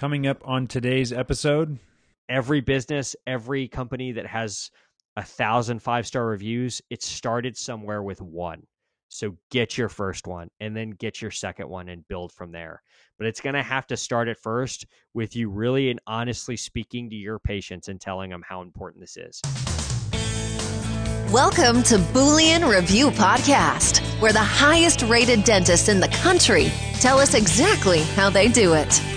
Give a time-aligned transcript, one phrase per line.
[0.00, 1.78] Coming up on today's episode,
[2.26, 4.70] every business, every company that has
[5.16, 8.62] a thousand five star reviews, it started somewhere with one.
[9.10, 12.82] So get your first one and then get your second one and build from there.
[13.18, 17.10] But it's going to have to start at first with you really and honestly speaking
[17.10, 19.42] to your patients and telling them how important this is.
[21.30, 27.34] Welcome to Boolean Review Podcast, where the highest rated dentists in the country tell us
[27.34, 29.09] exactly how they do it.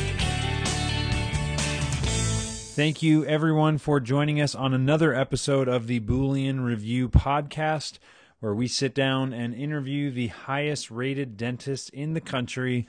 [2.73, 7.99] Thank you, everyone, for joining us on another episode of the Boolean Review Podcast
[8.39, 12.87] where we sit down and interview the highest rated dentists in the country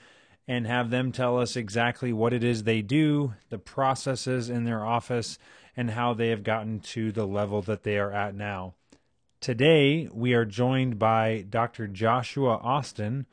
[0.48, 4.83] and have them tell us exactly what it is they do, the processes in their
[4.83, 5.39] office,
[5.77, 8.73] and how they have gotten to the level that they are at now.
[9.39, 11.89] Today, we are joined by Dr.
[11.89, 13.27] Joshua Austin.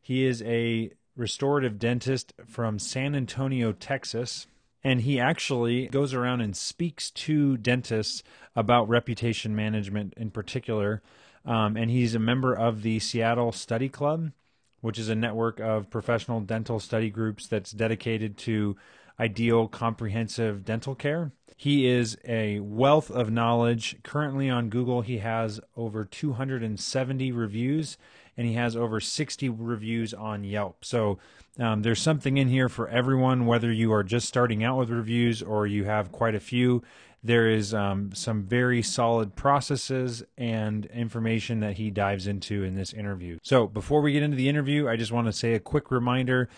[0.00, 4.46] He is a restorative dentist from San Antonio, Texas.
[4.86, 8.22] And he actually goes around and speaks to dentists
[8.54, 11.02] about reputation management in particular
[11.46, 14.32] um, and he's a member of the Seattle Study Club,
[14.80, 18.76] which is a network of professional dental study groups that's dedicated to
[19.18, 21.30] ideal comprehensive dental care.
[21.56, 23.96] He is a wealth of knowledge.
[24.02, 27.96] Currently on Google, he has over 270 reviews
[28.36, 30.84] and he has over 60 reviews on Yelp.
[30.84, 31.18] So
[31.58, 35.42] um, there's something in here for everyone, whether you are just starting out with reviews
[35.42, 36.82] or you have quite a few.
[37.24, 42.92] There is um, some very solid processes and information that he dives into in this
[42.92, 43.38] interview.
[43.42, 46.48] So, before we get into the interview, I just want to say a quick reminder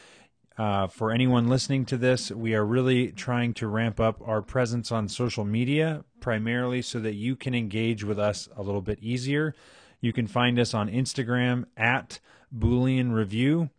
[0.59, 4.91] uh, for anyone listening to this, we are really trying to ramp up our presence
[4.91, 9.55] on social media, primarily so that you can engage with us a little bit easier.
[10.00, 12.20] You can find us on Instagram at
[12.56, 13.70] Boolean Review.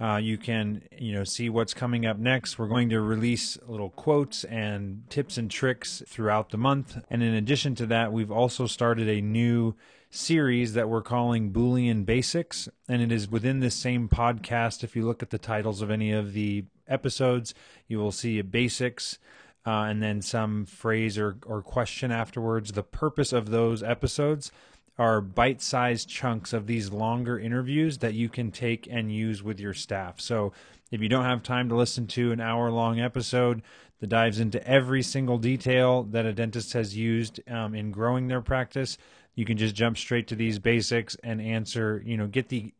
[0.00, 2.58] Uh, you can you know see what's coming up next.
[2.58, 6.98] We're going to release little quotes and tips and tricks throughout the month.
[7.08, 9.76] And in addition to that, we've also started a new
[10.10, 14.82] series that we're calling Boolean Basics, and it is within this same podcast.
[14.82, 17.54] If you look at the titles of any of the episodes,
[17.86, 19.18] you will see basics.
[19.64, 22.72] Uh, and then some phrase or, or question afterwards.
[22.72, 24.50] The purpose of those episodes
[24.98, 29.58] are bite sized chunks of these longer interviews that you can take and use with
[29.58, 30.20] your staff.
[30.20, 30.52] So
[30.90, 33.62] if you don't have time to listen to an hour long episode
[34.00, 38.42] that dives into every single detail that a dentist has used um, in growing their
[38.42, 38.98] practice,
[39.34, 42.74] you can just jump straight to these basics and answer, you know, get the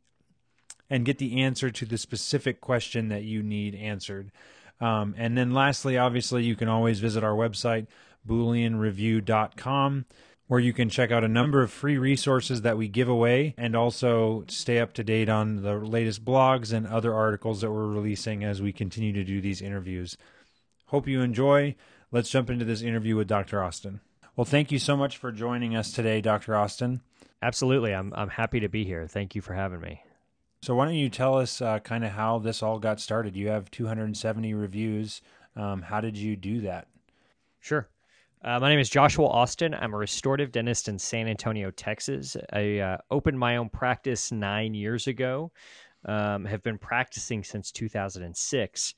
[0.90, 4.30] and get the answer to the specific question that you need answered.
[4.78, 7.86] Um, and then lastly, obviously, you can always visit our website,
[8.28, 10.04] booleanreview.com
[10.48, 13.74] where you can check out a number of free resources that we give away and
[13.74, 18.44] also stay up to date on the latest blogs and other articles that we're releasing
[18.44, 20.16] as we continue to do these interviews.
[20.86, 21.74] Hope you enjoy.
[22.10, 23.62] Let's jump into this interview with Dr.
[23.62, 24.00] Austin.
[24.36, 26.56] Well, thank you so much for joining us today, Dr.
[26.56, 27.00] Austin.
[27.40, 27.94] Absolutely.
[27.94, 29.06] I'm, I'm happy to be here.
[29.06, 30.02] Thank you for having me.
[30.62, 33.36] So, why don't you tell us uh, kind of how this all got started?
[33.36, 35.20] You have 270 reviews.
[35.56, 36.86] Um, how did you do that?
[37.58, 37.88] Sure.
[38.44, 39.72] Uh, my name is Joshua Austin.
[39.72, 42.36] I'm a restorative dentist in San Antonio, Texas.
[42.52, 45.52] I uh, opened my own practice nine years ago.
[46.04, 48.94] Um, have been practicing since 2006.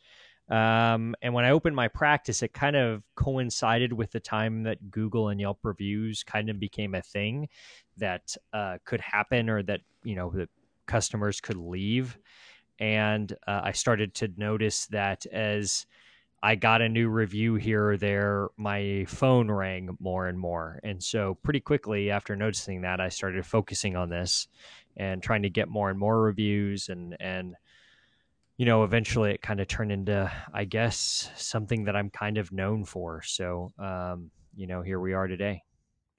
[0.48, 4.90] Um, and when I opened my practice, it kind of coincided with the time that
[4.90, 7.46] Google and Yelp reviews kind of became a thing
[7.98, 10.48] that uh, could happen or that, you know, that
[10.86, 12.16] customers could leave.
[12.78, 15.84] And uh, I started to notice that as
[16.44, 20.78] I got a new review here or there, my phone rang more and more.
[20.84, 24.46] And so, pretty quickly after noticing that, I started focusing on this
[24.94, 26.90] and trying to get more and more reviews.
[26.90, 27.54] And, and
[28.58, 32.52] you know, eventually it kind of turned into, I guess, something that I'm kind of
[32.52, 33.22] known for.
[33.22, 35.62] So, um, you know, here we are today.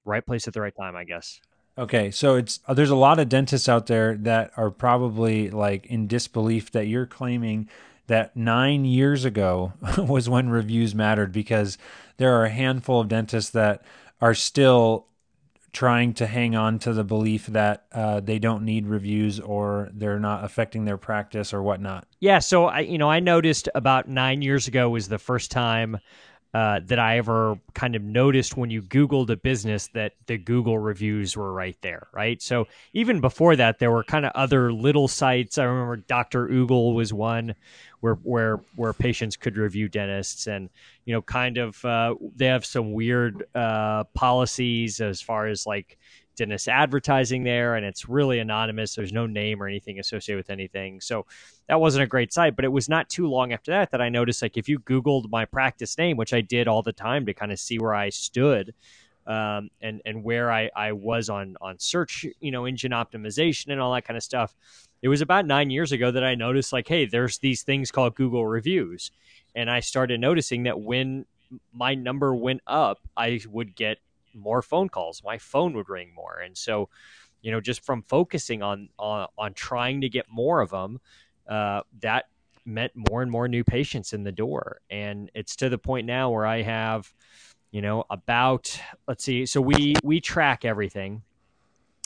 [0.04, 1.40] Right place at the right time, I guess.
[1.78, 6.08] Okay, so it's there's a lot of dentists out there that are probably like in
[6.08, 7.68] disbelief that you're claiming
[8.06, 11.78] that nine years ago was when reviews mattered because
[12.16, 13.82] there are a handful of dentists that
[14.20, 15.06] are still
[15.72, 20.18] trying to hang on to the belief that uh, they don't need reviews or they're
[20.18, 22.06] not affecting their practice or whatnot.
[22.18, 25.98] Yeah, so I you know I noticed about nine years ago was the first time
[26.54, 30.78] uh, that I ever kind of noticed when you Googled a business that the Google
[30.78, 32.40] reviews were right there, right?
[32.40, 35.58] So even before that, there were kind of other little sites.
[35.58, 36.48] I remember Dr.
[36.48, 37.54] Oogle was one
[38.06, 40.70] where where where patients could review dentists, and
[41.04, 45.98] you know, kind of uh, they have some weird uh, policies as far as like
[46.36, 48.94] dentist advertising there, and it's really anonymous.
[48.94, 51.00] There's no name or anything associated with anything.
[51.00, 51.26] So
[51.68, 52.54] that wasn't a great site.
[52.54, 55.28] But it was not too long after that that I noticed like if you Googled
[55.30, 58.10] my practice name, which I did all the time to kind of see where I
[58.10, 58.72] stood.
[59.26, 63.80] Um, and and where I, I was on on search, you know, engine optimization and
[63.80, 64.54] all that kind of stuff.
[65.02, 68.14] It was about nine years ago that I noticed like, hey, there's these things called
[68.14, 69.10] Google reviews,
[69.54, 71.26] and I started noticing that when
[71.72, 73.98] my number went up, I would get
[74.34, 75.22] more phone calls.
[75.24, 76.88] My phone would ring more, and so
[77.42, 81.00] you know, just from focusing on on, on trying to get more of them,
[81.48, 82.24] uh, that
[82.64, 86.30] meant more and more new patients in the door, and it's to the point now
[86.30, 87.12] where I have,
[87.70, 91.22] you know, about let's see, so we we track everything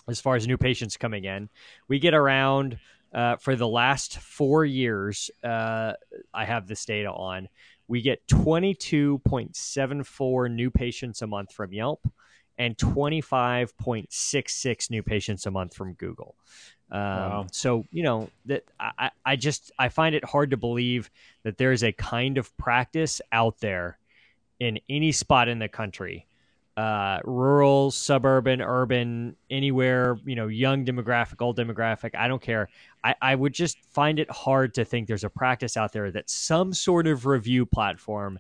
[0.09, 1.49] as far as new patients coming in.
[1.89, 2.79] We get around
[3.13, 5.31] uh, for the last four years.
[5.43, 5.95] Uh,
[6.33, 7.49] I have this data on
[7.91, 12.07] we get 22.74 new patients a month from Yelp
[12.57, 16.37] and 25.66 new patients a month from Google.
[16.93, 17.47] Um, wow.
[17.51, 21.11] So you know that I, I just I find it hard to believe
[21.43, 23.99] that there is a kind of practice out there
[24.61, 26.27] in any spot in the country
[26.77, 32.71] uh, rural, suburban, urban, anywhere, you know, young demographic, old demographic, I don't care.
[33.05, 36.31] I, I would just find it hard to think there's a practice out there that
[36.31, 38.39] some sort of review platform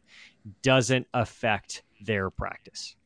[0.62, 2.96] doesn't affect their practice.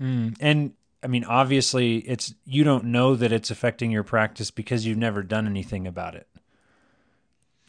[0.00, 0.72] Mm, and
[1.02, 5.22] I mean, obviously, it's you don't know that it's affecting your practice because you've never
[5.22, 6.26] done anything about it.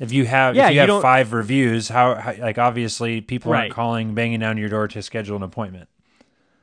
[0.01, 3.51] If you have, yeah, if you, you have five reviews, how, how, like obviously people
[3.51, 3.61] right.
[3.61, 5.87] aren't calling, banging down your door to schedule an appointment.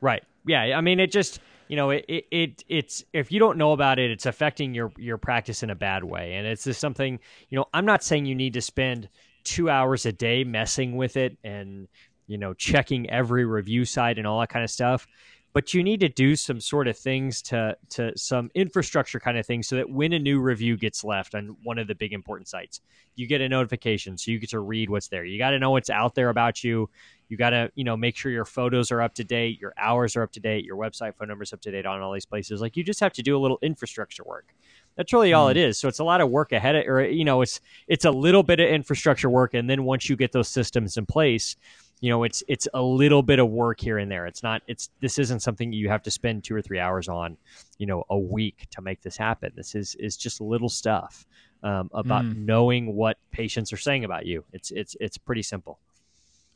[0.01, 3.57] Right yeah, I mean, it just you know, it, it, it it's if you don't
[3.57, 6.79] know about it, it's affecting your your practice in a bad way, and it's just
[6.79, 7.19] something
[7.49, 7.65] you know.
[7.73, 9.09] I'm not saying you need to spend
[9.43, 11.87] two hours a day messing with it and
[12.27, 15.07] you know checking every review site and all that kind of stuff
[15.53, 19.45] but you need to do some sort of things to to some infrastructure kind of
[19.45, 22.47] things so that when a new review gets left on one of the big important
[22.47, 22.81] sites
[23.19, 25.25] you get a notification so you get to read what's there.
[25.25, 26.89] You got to know what's out there about you.
[27.27, 30.15] You got to you know make sure your photos are up to date your hours
[30.15, 32.61] are up to date your website phone numbers up to date on all these places.
[32.61, 34.55] Like you just have to do a little infrastructure work.
[34.95, 35.51] That's really all mm.
[35.51, 35.77] it is.
[35.77, 38.41] So it's a lot of work ahead of or you know it's it's a little
[38.41, 41.57] bit of infrastructure work and then once you get those systems in place
[41.99, 44.25] you know it's it's a little bit of work here and there.
[44.25, 47.37] It's not it's this isn't something you have to spend two or three hours on
[47.77, 49.51] you know a week to make this happen.
[49.55, 51.25] This is is just little stuff
[51.63, 52.37] um, about mm.
[52.37, 54.45] knowing what patients are saying about you.
[54.53, 55.79] It's it's it's pretty simple.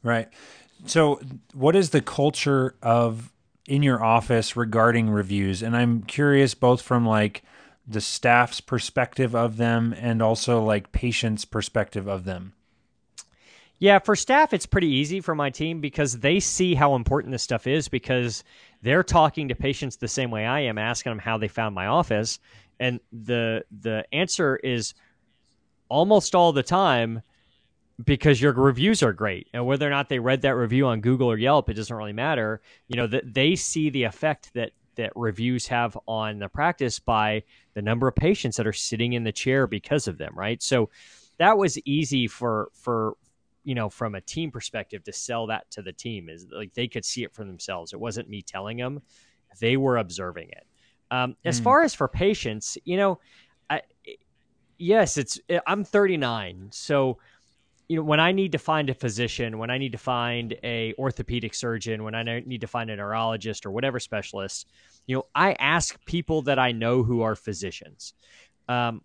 [0.01, 0.29] Right.
[0.85, 1.19] So
[1.53, 3.31] what is the culture of
[3.67, 5.61] in your office regarding reviews?
[5.61, 7.43] And i'm curious both from like
[7.87, 12.53] the staff's perspective of them and also like patients perspective of them
[13.83, 17.43] yeah, for staff, it's pretty easy for my team because they see how important this
[17.43, 18.45] stuff is because
[18.81, 21.87] they're talking to patients the same way I am, asking them how they found my
[21.87, 22.39] office,
[22.79, 24.93] and the the answer is
[25.89, 27.23] almost all the time
[28.05, 31.29] because your reviews are great, and whether or not they read that review on Google
[31.29, 32.61] or Yelp, it doesn't really matter.
[32.87, 37.43] You know that they see the effect that that reviews have on the practice by
[37.73, 40.63] the number of patients that are sitting in the chair because of them, right?
[40.63, 40.89] So
[41.37, 43.17] that was easy for for
[43.63, 46.87] you know, from a team perspective, to sell that to the team is like they
[46.87, 47.93] could see it for themselves.
[47.93, 49.01] It wasn't me telling them;
[49.59, 50.65] they were observing it.
[51.11, 51.63] Um, as mm.
[51.63, 53.19] far as for patients, you know,
[53.69, 53.81] I,
[54.77, 57.19] yes, it's I'm 39, so
[57.87, 60.93] you know when I need to find a physician, when I need to find a
[60.97, 64.67] orthopedic surgeon, when I need to find a neurologist or whatever specialist,
[65.05, 68.13] you know, I ask people that I know who are physicians.
[68.67, 69.01] Um,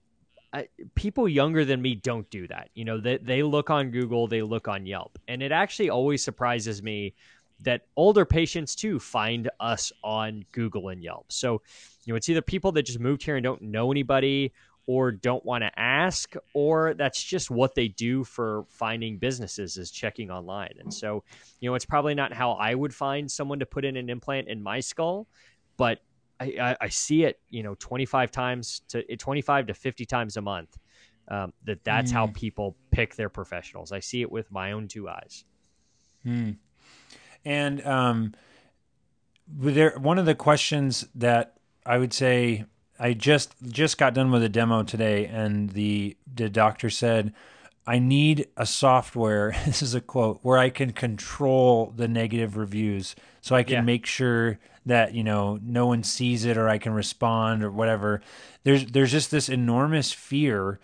[0.52, 2.70] I, people younger than me don't do that.
[2.74, 5.18] You know, they, they look on Google, they look on Yelp.
[5.28, 7.14] And it actually always surprises me
[7.60, 11.30] that older patients too find us on Google and Yelp.
[11.32, 11.60] So,
[12.04, 14.52] you know, it's either people that just moved here and don't know anybody
[14.86, 19.90] or don't want to ask, or that's just what they do for finding businesses is
[19.90, 20.72] checking online.
[20.78, 21.24] And so,
[21.60, 24.48] you know, it's probably not how I would find someone to put in an implant
[24.48, 25.26] in my skull,
[25.76, 25.98] but
[26.40, 30.78] I, I, see it, you know, 25 times to 25 to 50 times a month.
[31.30, 32.14] Um, that that's mm.
[32.14, 33.92] how people pick their professionals.
[33.92, 35.45] I see it with my own two eyes.
[36.25, 36.57] Mm.
[37.45, 38.35] And um,
[39.47, 42.64] there, one of the questions that I would say
[42.99, 47.33] I just just got done with a demo today, and the the doctor said,
[47.87, 53.14] "I need a software." This is a quote where I can control the negative reviews,
[53.40, 53.80] so I can yeah.
[53.83, 58.21] make sure that you know no one sees it or I can respond or whatever.
[58.64, 60.80] There's there's just this enormous fear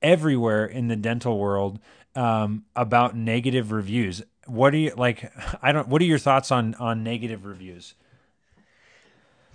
[0.00, 1.78] everywhere in the dental world
[2.14, 4.22] um, about negative reviews.
[4.46, 5.32] What do you like?
[5.62, 5.88] I don't.
[5.88, 7.94] What are your thoughts on on negative reviews?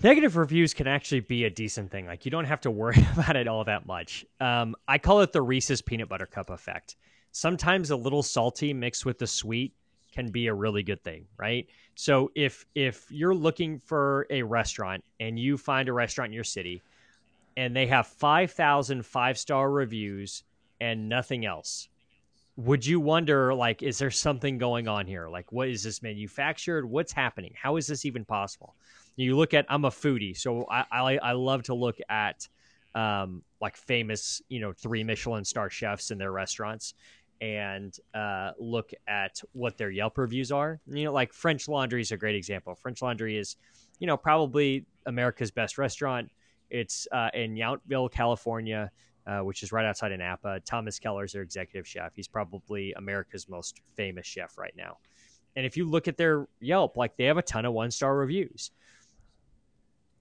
[0.04, 2.06] negative reviews can actually be a decent thing.
[2.06, 4.26] Like you don't have to worry about it all that much.
[4.40, 6.96] Um, I call it the Reese's peanut butter cup effect.
[7.32, 9.74] Sometimes a little salty mixed with the sweet
[10.12, 11.68] can be a really good thing, right?
[11.96, 16.44] So if if you're looking for a restaurant and you find a restaurant in your
[16.44, 16.82] city
[17.58, 20.44] and they have 5,000 five-star reviews
[20.80, 21.90] and nothing else,
[22.56, 25.28] would you wonder like is there something going on here?
[25.30, 26.86] Like what is this manufactured?
[26.86, 27.54] What's happening?
[27.56, 28.76] How is this even possible?
[29.16, 32.48] You look at I'm a foodie, so I I, I love to look at
[32.96, 36.94] um, like famous, you know, three Michelin star chefs in their restaurants
[37.42, 40.80] and uh, look at what their Yelp reviews are.
[40.88, 42.76] You know, like French Laundry is a great example.
[42.76, 43.58] French Laundry is,
[44.00, 46.30] you know, probably America's best restaurant.
[46.70, 48.92] It's uh, in Yountville, California,
[49.26, 50.60] uh, which is right outside of Napa.
[50.62, 52.14] Thomas Keller is their executive chef.
[52.16, 54.98] He's probably America's most famous chef right now.
[55.56, 58.16] And if you look at their Yelp, like they have a ton of one star
[58.16, 58.72] reviews.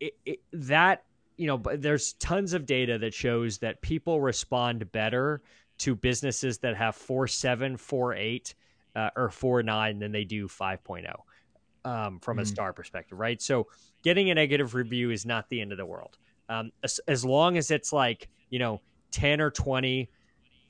[0.00, 1.04] It, it, that
[1.36, 5.40] you know, there's tons of data that shows that people respond better
[5.80, 8.54] to businesses that have four seven, four eight,
[8.96, 11.14] uh, or four nine than they do 5.0
[11.84, 12.42] um, from mm.
[12.42, 13.40] a star perspective, right?
[13.40, 13.66] So
[14.02, 16.18] getting a negative review is not the end of the world.
[16.48, 18.80] Um, as, as long as it's like, you know,
[19.12, 20.08] 10 or 20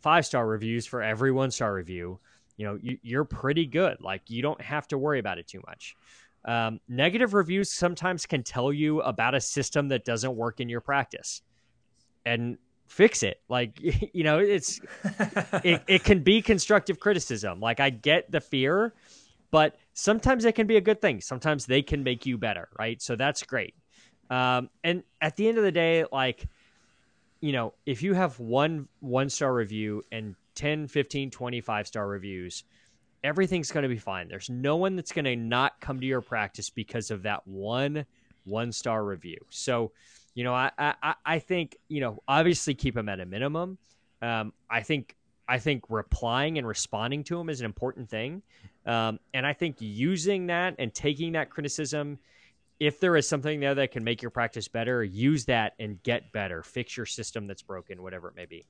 [0.01, 2.19] five star reviews for every one star review,
[2.57, 4.01] you know, you, are pretty good.
[4.01, 5.97] Like you don't have to worry about it too much.
[6.45, 10.81] Um, negative reviews sometimes can tell you about a system that doesn't work in your
[10.81, 11.43] practice.
[12.25, 12.57] And
[12.91, 13.41] fix it.
[13.49, 13.81] Like,
[14.13, 14.81] you know, it's
[15.65, 17.61] it, it can be constructive criticism.
[17.61, 18.93] Like I get the fear,
[19.51, 21.21] but sometimes it can be a good thing.
[21.21, 23.01] Sometimes they can make you better, right?
[23.01, 23.75] So that's great.
[24.29, 26.47] Um, and at the end of the day, like,
[27.41, 32.65] you know, if you have one one star review and 10, 15, 25 star reviews,
[33.25, 34.29] everything's going to be fine.
[34.29, 38.05] There's no one that's going to not come to your practice because of that one
[38.45, 39.39] one star review.
[39.49, 39.93] So,
[40.35, 43.79] you know, I, I, I think, you know, obviously keep them at a minimum.
[44.23, 45.17] Um, I think
[45.49, 48.43] I think replying and responding to them is an important thing.
[48.87, 52.19] Um, and I think using that and taking that criticism,
[52.79, 56.33] if there is something there that can make your practice better, use that and get
[56.33, 56.63] better.
[56.63, 58.65] Fix your system that's broken, whatever it may be.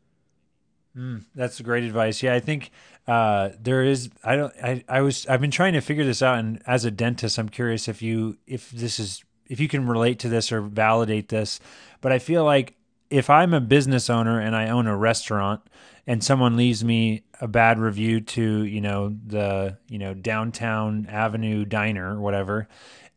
[0.96, 2.22] Mm, that's great advice.
[2.22, 2.70] Yeah, I think
[3.06, 4.10] uh, there is.
[4.24, 4.52] I don't.
[4.62, 5.26] I, I was.
[5.26, 8.38] I've been trying to figure this out, and as a dentist, I'm curious if you
[8.46, 11.58] if this is if you can relate to this or validate this,
[12.00, 12.76] but I feel like
[13.10, 15.60] if I'm a business owner and I own a restaurant
[16.06, 21.64] and someone leaves me a bad review to, you know, the, you know, downtown avenue
[21.64, 22.68] diner or whatever,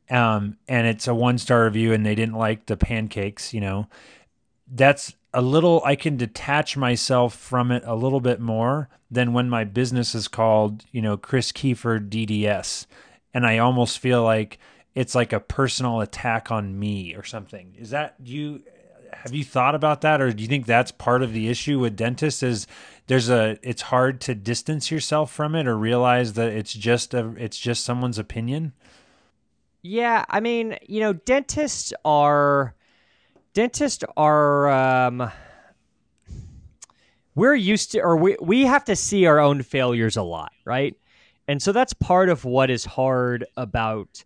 [0.09, 3.87] um, and it's a one star review and they didn't like the pancakes, you know,
[4.67, 9.51] that's a little, I can detach myself from it a little bit more than when
[9.51, 12.87] my business is called, you know, Chris Kiefer DDS.
[13.35, 14.57] And I almost feel like,
[14.95, 17.75] it's like a personal attack on me or something.
[17.77, 18.63] Is that do you
[19.13, 21.95] have you thought about that or do you think that's part of the issue with
[21.95, 22.67] dentists is
[23.07, 27.33] there's a it's hard to distance yourself from it or realize that it's just a
[27.37, 28.73] it's just someone's opinion?
[29.81, 32.75] Yeah, I mean, you know, dentists are
[33.53, 35.31] dentists are um
[37.35, 40.95] we're used to or we we have to see our own failures a lot, right?
[41.47, 44.23] And so that's part of what is hard about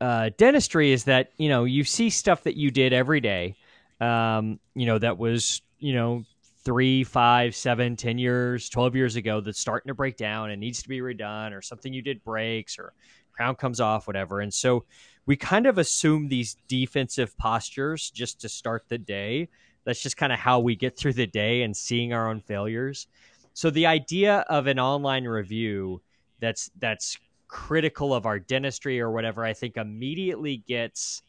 [0.00, 3.56] uh, dentistry is that you know you see stuff that you did every day,
[4.00, 6.24] um, you know that was you know
[6.64, 10.82] three, five, seven, ten years, twelve years ago that's starting to break down and needs
[10.82, 12.92] to be redone, or something you did breaks, or
[13.32, 14.40] crown comes off, whatever.
[14.40, 14.84] And so
[15.26, 19.48] we kind of assume these defensive postures just to start the day.
[19.84, 23.06] That's just kind of how we get through the day and seeing our own failures.
[23.54, 26.02] So the idea of an online review
[26.40, 31.22] that's that's critical of our dentistry or whatever, I think immediately gets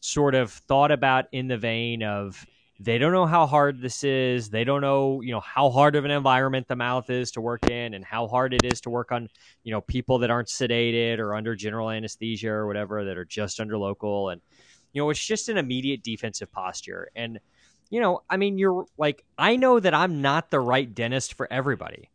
[0.00, 2.44] sort of thought about in the vein of
[2.80, 4.50] they don't know how hard this is.
[4.50, 7.68] They don't know, you know, how hard of an environment the mouth is to work
[7.68, 9.28] in and how hard it is to work on,
[9.62, 13.60] you know, people that aren't sedated or under general anesthesia or whatever that are just
[13.60, 14.30] under local.
[14.30, 14.40] And,
[14.92, 17.08] you know, it's just an immediate defensive posture.
[17.14, 17.38] And,
[17.88, 21.46] you know, I mean, you're like, I know that I'm not the right dentist for
[21.52, 22.10] everybody.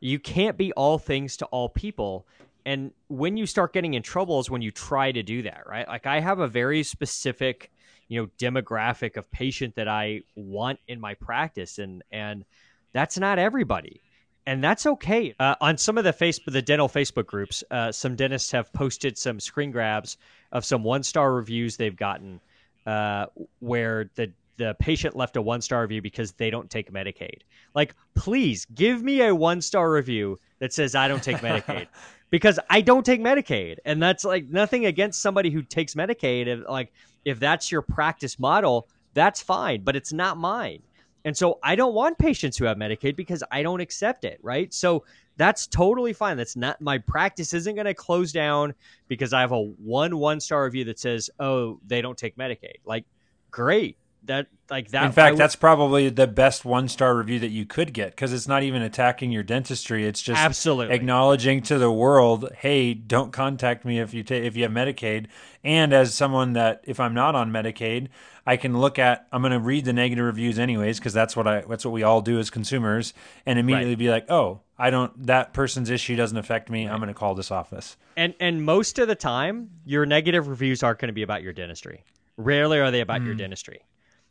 [0.00, 2.26] You can't be all things to all people.
[2.64, 5.86] And when you start getting in trouble is when you try to do that, right?
[5.86, 7.70] Like I have a very specific,
[8.08, 12.44] you know, demographic of patient that I want in my practice, and and
[12.92, 14.00] that's not everybody,
[14.46, 15.34] and that's okay.
[15.40, 19.18] Uh, on some of the Facebook, the dental Facebook groups, uh, some dentists have posted
[19.18, 20.16] some screen grabs
[20.52, 22.40] of some one star reviews they've gotten,
[22.86, 23.26] uh,
[23.60, 27.38] where the the patient left a one star review because they don't take Medicaid.
[27.74, 31.88] Like, please give me a one star review that says I don't take Medicaid.
[32.32, 36.46] Because I don't take Medicaid, and that's like nothing against somebody who takes Medicaid.
[36.46, 36.90] If, like
[37.26, 40.82] if that's your practice model, that's fine, but it's not mine.
[41.26, 44.72] And so I don't want patients who have Medicaid because I don't accept it, right?
[44.72, 45.04] So
[45.36, 46.38] that's totally fine.
[46.38, 48.74] That's not my practice isn't going to close down
[49.08, 52.80] because I have a one one star review that says, "Oh, they don't take Medicaid."
[52.86, 53.04] Like,
[53.50, 53.98] great.
[54.24, 55.04] That like that.
[55.04, 58.46] In fact, that's probably the best one star review that you could get because it's
[58.46, 60.06] not even attacking your dentistry.
[60.06, 64.56] It's just absolutely acknowledging to the world, "Hey, don't contact me if you ta- if
[64.56, 65.26] you have Medicaid."
[65.64, 68.08] And as someone that if I'm not on Medicaid,
[68.46, 69.26] I can look at.
[69.32, 72.02] I'm going to read the negative reviews anyways because that's what I that's what we
[72.02, 73.14] all do as consumers,
[73.44, 73.98] and immediately right.
[73.98, 75.26] be like, "Oh, I don't.
[75.26, 76.86] That person's issue doesn't affect me.
[76.86, 76.92] Right.
[76.92, 80.82] I'm going to call this office." And and most of the time, your negative reviews
[80.82, 82.04] aren't going to be about your dentistry.
[82.36, 83.26] Rarely are they about mm.
[83.26, 83.82] your dentistry.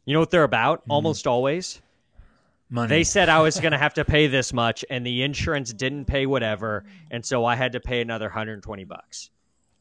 [0.05, 0.81] You know what they're about?
[0.81, 0.91] Mm.
[0.91, 1.81] Almost always.
[2.69, 2.87] Money.
[2.87, 6.05] They said I was going to have to pay this much, and the insurance didn't
[6.05, 9.29] pay whatever, and so I had to pay another 120 bucks.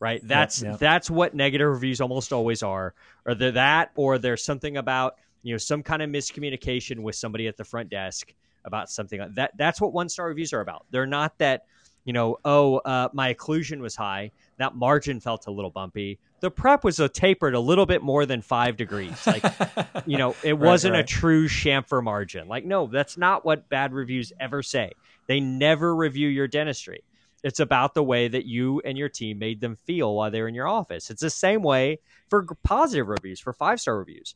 [0.00, 0.20] Right?
[0.26, 0.80] That's yep, yep.
[0.80, 2.94] that's what negative reviews almost always are.
[3.26, 7.46] Or they're that, or there's something about you know some kind of miscommunication with somebody
[7.46, 8.32] at the front desk
[8.64, 9.52] about something like that.
[9.56, 10.86] That's what one star reviews are about.
[10.90, 11.66] They're not that
[12.04, 14.32] you know, oh, uh, my occlusion was high.
[14.58, 16.18] That margin felt a little bumpy.
[16.40, 19.26] The prep was a tapered a little bit more than five degrees.
[19.26, 19.44] Like,
[20.06, 21.04] you know, it right, wasn't right.
[21.04, 22.48] a true chamfer margin.
[22.48, 24.92] Like, no, that's not what bad reviews ever say.
[25.26, 27.04] They never review your dentistry.
[27.42, 30.54] It's about the way that you and your team made them feel while they're in
[30.54, 31.10] your office.
[31.10, 34.34] It's the same way for positive reviews, for five star reviews.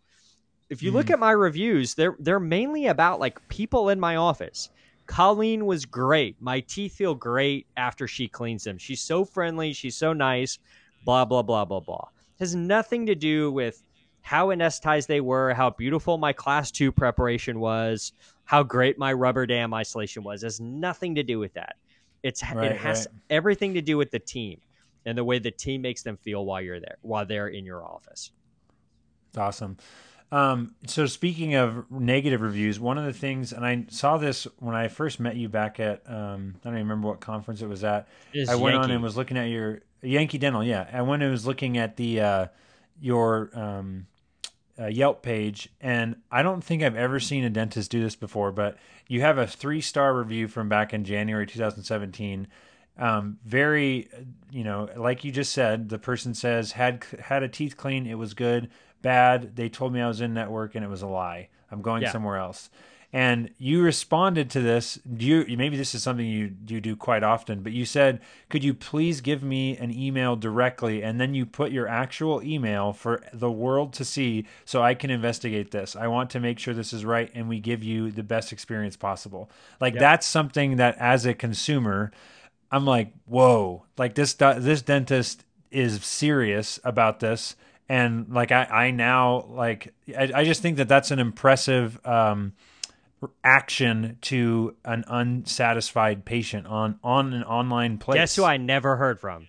[0.70, 0.94] If you mm.
[0.94, 4.70] look at my reviews, they're they're mainly about like people in my office
[5.06, 6.36] Colleen was great.
[6.40, 8.78] My teeth feel great after she cleans them.
[8.78, 9.72] She's so friendly.
[9.72, 10.58] She's so nice.
[11.04, 12.08] Blah, blah, blah, blah, blah.
[12.16, 13.82] It has nothing to do with
[14.22, 18.12] how anesthetized they were, how beautiful my class two preparation was,
[18.44, 20.42] how great my rubber dam isolation was.
[20.42, 21.76] It has nothing to do with that.
[22.22, 23.20] It's right, it has right.
[23.28, 24.60] everything to do with the team
[25.04, 27.84] and the way the team makes them feel while you're there, while they're in your
[27.84, 28.32] office.
[29.36, 29.76] Awesome.
[30.32, 34.74] Um, so speaking of negative reviews, one of the things, and I saw this when
[34.74, 37.84] I first met you back at, um, I don't even remember what conference it was
[37.84, 38.08] at.
[38.32, 38.84] It I went Yankee.
[38.84, 40.64] on and was looking at your Yankee Dental.
[40.64, 40.88] Yeah.
[40.92, 42.46] I went and was looking at the, uh,
[43.00, 44.06] your, um,
[44.78, 48.50] uh, Yelp page, and I don't think I've ever seen a dentist do this before,
[48.50, 52.48] but you have a three star review from back in January 2017.
[52.96, 54.08] Um, very,
[54.50, 58.14] you know, like you just said, the person says had had a teeth clean, it
[58.14, 58.70] was good
[59.04, 59.54] bad.
[59.54, 61.48] They told me I was in network and it was a lie.
[61.70, 62.10] I'm going yeah.
[62.10, 62.70] somewhere else.
[63.12, 64.98] And you responded to this.
[65.06, 68.64] Do you maybe this is something you you do quite often, but you said, "Could
[68.64, 73.22] you please give me an email directly?" And then you put your actual email for
[73.32, 75.94] the world to see, so I can investigate this.
[75.94, 78.96] I want to make sure this is right, and we give you the best experience
[78.96, 79.48] possible.
[79.80, 80.00] Like yep.
[80.00, 82.10] that's something that, as a consumer,
[82.74, 87.56] I'm like, "Whoa!" Like this this dentist is serious about this
[87.88, 92.52] and like I, I now like I, I just think that that's an impressive um,
[93.42, 98.16] action to an unsatisfied patient on on an online place.
[98.16, 99.48] Guess who I never heard from?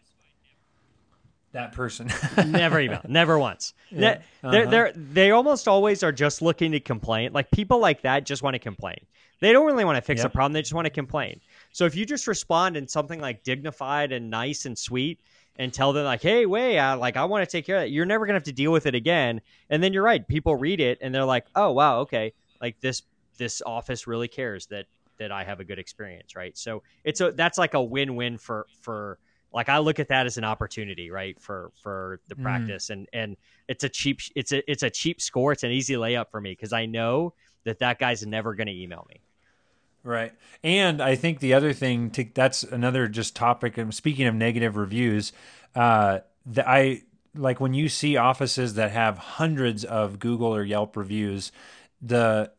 [1.53, 2.11] That person.
[2.47, 2.99] never email.
[3.07, 3.73] Never once.
[3.89, 4.19] Yeah.
[4.43, 4.51] Uh-huh.
[4.51, 7.31] They're, they're, they almost always are just looking to complain.
[7.31, 8.97] Like people like that just want to complain.
[9.39, 10.27] They don't really want to fix yep.
[10.27, 10.51] a problem.
[10.51, 11.39] They just want to complain.
[11.75, 15.19] So if you just respond in something like dignified and nice and sweet,
[15.57, 17.91] and tell them like, "Hey, wait, uh, like I want to take care of that."
[17.91, 19.41] You're never gonna have to deal with it again.
[19.69, 20.25] And then you're right.
[20.25, 22.31] People read it and they're like, "Oh, wow, okay.
[22.61, 23.01] Like this
[23.37, 24.85] this office really cares that
[25.17, 28.37] that I have a good experience, right?" So it's a that's like a win win
[28.37, 29.19] for for
[29.51, 32.43] like I look at that as an opportunity, right, for for the mm.
[32.43, 33.35] practice, and and
[33.67, 35.51] it's a cheap it's a it's a cheap score.
[35.51, 37.33] It's an easy layup for me because I know
[37.65, 39.19] that that guy's never going to email me.
[40.05, 40.33] Right.
[40.63, 43.75] And I think the other thing to, that's another just topic.
[43.79, 45.33] And speaking of negative reviews,
[45.73, 47.01] uh, the, I
[47.33, 51.51] like when you see offices that have hundreds of Google or Yelp reviews,
[52.03, 52.51] the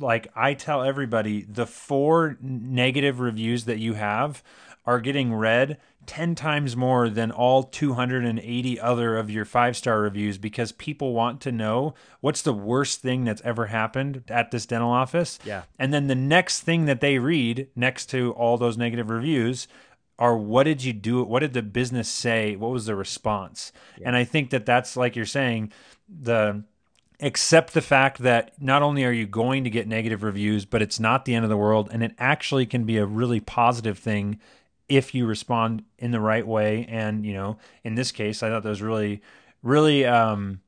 [0.00, 4.42] like I tell everybody the four negative reviews that you have
[4.84, 10.38] are getting read 10 times more than all 280 other of your five star reviews
[10.38, 14.90] because people want to know what's the worst thing that's ever happened at this dental
[14.90, 15.38] office.
[15.44, 15.62] Yeah.
[15.78, 19.66] And then the next thing that they read next to all those negative reviews
[20.18, 21.22] are what did you do?
[21.24, 22.56] What did the business say?
[22.56, 23.72] What was the response?
[23.98, 24.08] Yeah.
[24.08, 25.72] And I think that that's like you're saying,
[26.08, 26.62] the
[27.20, 31.00] accept the fact that not only are you going to get negative reviews, but it's
[31.00, 34.38] not the end of the world and it actually can be a really positive thing
[34.88, 36.86] if you respond in the right way.
[36.88, 39.22] And, you know, in this case, I thought that was really,
[39.62, 40.60] really, um,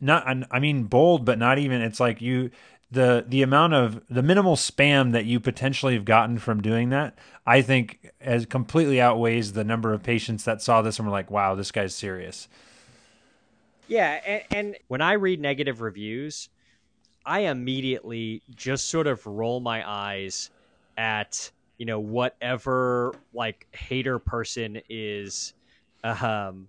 [0.00, 2.50] not, I mean, bold, but not even, it's like you,
[2.92, 7.16] the the amount of the minimal spam that you potentially have gotten from doing that,
[7.46, 11.30] I think, as completely outweighs the number of patients that saw this and were like,
[11.30, 12.48] "Wow, this guy's serious."
[13.86, 16.48] Yeah, and, and when I read negative reviews,
[17.24, 20.50] I immediately just sort of roll my eyes
[20.96, 25.54] at you know whatever like hater person is
[26.04, 26.68] um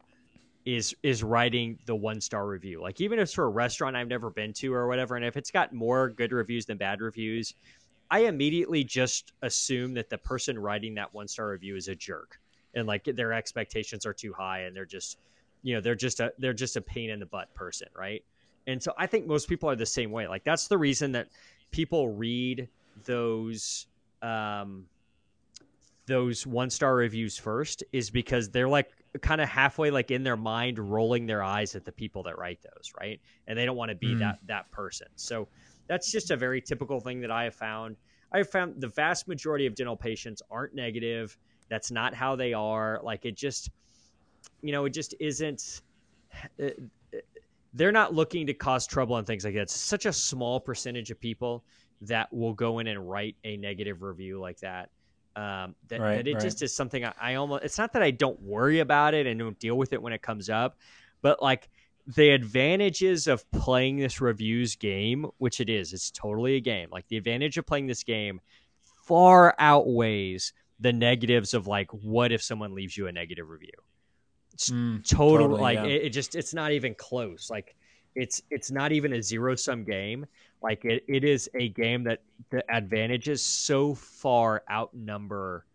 [0.65, 2.82] is is writing the one star review.
[2.82, 5.38] Like even if it's for a restaurant i've never been to or whatever and if
[5.38, 7.54] it's got more good reviews than bad reviews
[8.12, 12.39] i immediately just assume that the person writing that one star review is a jerk.
[12.76, 15.17] And like their expectations are too high and they're just
[15.63, 18.23] you know they're just a they're just a pain in the butt person right?
[18.65, 20.28] And so i think most people are the same way.
[20.28, 21.28] Like that's the reason that
[21.71, 22.69] people read
[23.06, 23.88] those
[24.21, 24.86] um
[26.06, 30.36] those one star reviews first is because they're like kind of halfway like in their
[30.36, 33.19] mind rolling their eyes at the people that write those right?
[33.47, 34.19] And they don't want to be mm.
[34.19, 35.08] that that person.
[35.15, 35.47] So
[35.88, 37.95] that's just a very typical thing that i have found.
[38.32, 41.38] I have found the vast majority of dental patients aren't negative.
[41.69, 42.99] That's not how they are.
[43.04, 43.69] Like it just
[44.63, 45.82] you know it just isn't
[46.62, 46.69] uh,
[47.73, 51.12] they're not looking to cause trouble and things like that it's such a small percentage
[51.12, 51.63] of people
[52.02, 54.89] that will go in and write a negative review like that
[55.36, 56.43] um, that, right, that it right.
[56.43, 59.39] just is something I, I almost it's not that I don't worry about it and
[59.39, 60.78] don't deal with it when it comes up,
[61.21, 61.69] but like
[62.06, 66.89] the advantages of playing this reviews game, which it is, it's totally a game.
[66.91, 68.41] Like the advantage of playing this game
[69.06, 73.71] far outweighs the negatives of like what if someone leaves you a negative review.
[74.54, 75.86] It's mm, totally, totally, like yeah.
[75.86, 77.50] it, it just it's not even close.
[77.50, 77.76] Like
[78.16, 80.26] it's it's not even a zero sum game.
[80.62, 85.66] Like it, it is a game that the advantages so far outnumber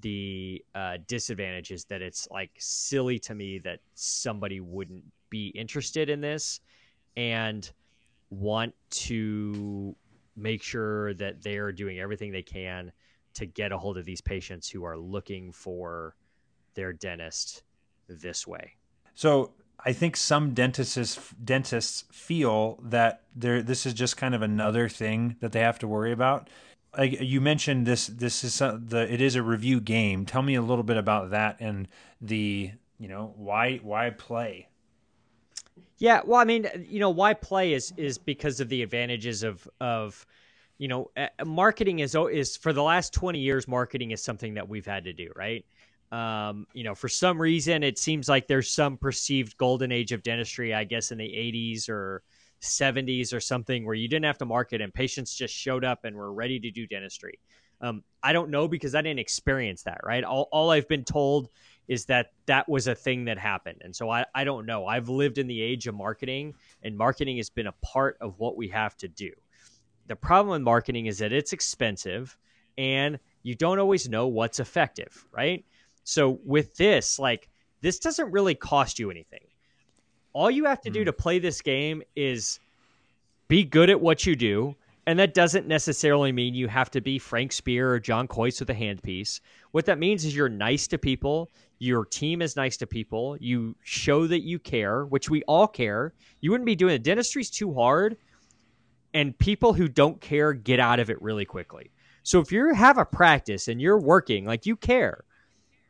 [0.00, 6.20] the uh, disadvantages that it's like silly to me that somebody wouldn't be interested in
[6.20, 6.60] this
[7.16, 7.72] and
[8.30, 9.94] want to
[10.36, 12.92] make sure that they're doing everything they can
[13.34, 16.14] to get a hold of these patients who are looking for
[16.74, 17.64] their dentist
[18.14, 18.74] this way.
[19.14, 19.52] So
[19.84, 25.36] I think some dentists dentists feel that there this is just kind of another thing
[25.40, 26.48] that they have to worry about.
[26.96, 30.26] Like you mentioned this this is the it is a review game.
[30.26, 31.88] Tell me a little bit about that and
[32.20, 34.68] the you know why why play.
[35.98, 39.68] Yeah, well, I mean, you know, why play is is because of the advantages of
[39.80, 40.26] of
[40.78, 41.10] you know,
[41.44, 45.12] marketing is is for the last 20 years marketing is something that we've had to
[45.12, 45.64] do, right?
[46.12, 50.22] Um, you know, for some reason, it seems like there's some perceived golden age of
[50.22, 52.22] dentistry, I guess, in the 80s or
[52.60, 56.16] 70s or something, where you didn't have to market and patients just showed up and
[56.16, 57.38] were ready to do dentistry.
[57.80, 60.24] Um, I don't know because I didn't experience that, right?
[60.24, 61.48] All, all I've been told
[61.88, 63.80] is that that was a thing that happened.
[63.82, 64.86] And so I, I don't know.
[64.86, 68.56] I've lived in the age of marketing, and marketing has been a part of what
[68.56, 69.30] we have to do.
[70.06, 72.36] The problem with marketing is that it's expensive
[72.76, 75.64] and you don't always know what's effective, right?
[76.04, 77.48] So with this, like
[77.80, 79.46] this doesn't really cost you anything.
[80.32, 81.06] All you have to do hmm.
[81.06, 82.60] to play this game is
[83.48, 84.76] be good at what you do.
[85.06, 88.70] And that doesn't necessarily mean you have to be Frank Spear or John Kois with
[88.70, 89.40] a handpiece.
[89.72, 91.50] What that means is you're nice to people.
[91.78, 93.36] Your team is nice to people.
[93.40, 96.12] You show that you care, which we all care.
[96.40, 97.02] You wouldn't be doing it.
[97.02, 98.18] Dentistry's too hard,
[99.14, 101.90] and people who don't care get out of it really quickly.
[102.22, 105.24] So if you have a practice and you're working, like you care,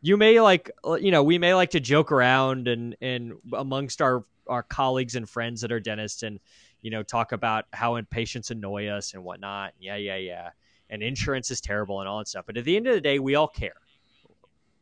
[0.02, 4.00] you may like uh, you know we may like to joke around and and amongst
[4.00, 6.40] our our colleagues and friends that are dentists and
[6.80, 9.72] you know talk about how patients annoy us and whatnot.
[9.78, 10.50] Yeah yeah yeah.
[10.88, 12.46] And insurance is terrible and all that stuff.
[12.46, 13.80] But at the end of the day we all care.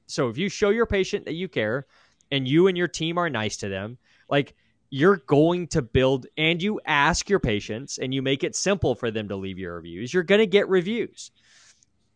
[0.06, 1.86] So if you show your patient that you care
[2.30, 4.54] and you and your team are nice to them like
[4.90, 9.10] you're going to build and you ask your patients and you make it simple for
[9.10, 11.30] them to leave your reviews you're going to get reviews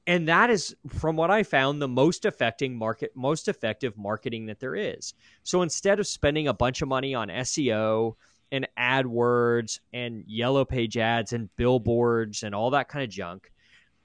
[0.07, 4.61] and that is from what i found the most affecting market most effective marketing that
[4.61, 5.15] there is.
[5.43, 8.15] So instead of spending a bunch of money on seo
[8.51, 13.51] and adwords and yellow page ads and billboards and all that kind of junk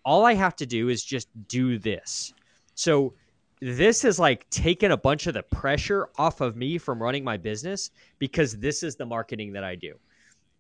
[0.06, 2.34] all i have to do is just do this.
[2.76, 3.14] So
[3.60, 7.38] this is like taking a bunch of the pressure off of me from running my
[7.38, 9.96] business because this is the marketing that i do.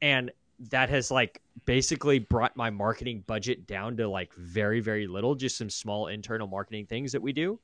[0.01, 5.35] And that has like basically brought my marketing budget down to like very very little
[5.35, 7.59] just some small internal marketing things that we do.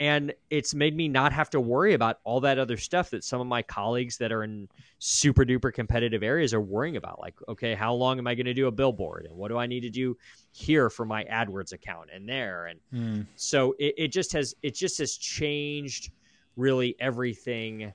[0.00, 3.40] And it's made me not have to worry about all that other stuff that some
[3.40, 7.20] of my colleagues that are in super duper competitive areas are worrying about.
[7.20, 9.26] Like okay how long am i going to do a billboard?
[9.26, 10.16] And what do i need to do
[10.52, 12.66] here for my adwords account and there?
[12.66, 13.26] And mm.
[13.36, 16.10] so it, it just has it just has changed
[16.56, 17.92] really everything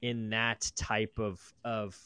[0.00, 1.98] in that type of of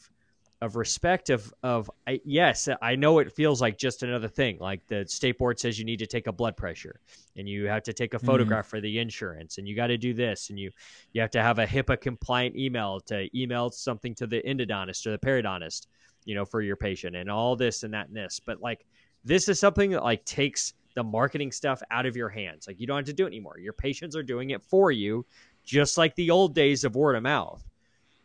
[0.61, 4.81] of respect of of I, yes i know it feels like just another thing like
[4.87, 6.99] the state board says you need to take a blood pressure
[7.35, 8.69] and you have to take a photograph mm.
[8.69, 10.71] for the insurance and you got to do this and you
[11.13, 15.11] you have to have a hipaa compliant email to email something to the endodontist or
[15.11, 15.85] the periodontist
[16.27, 18.39] you know for your patient and all this and that and this.
[18.39, 18.85] But like
[19.23, 22.67] this is something that like takes the marketing stuff out of your hands.
[22.67, 23.57] Like you don't have to do it anymore.
[23.59, 25.25] Your patients are doing it for you
[25.63, 27.63] just like the old days of word of mouth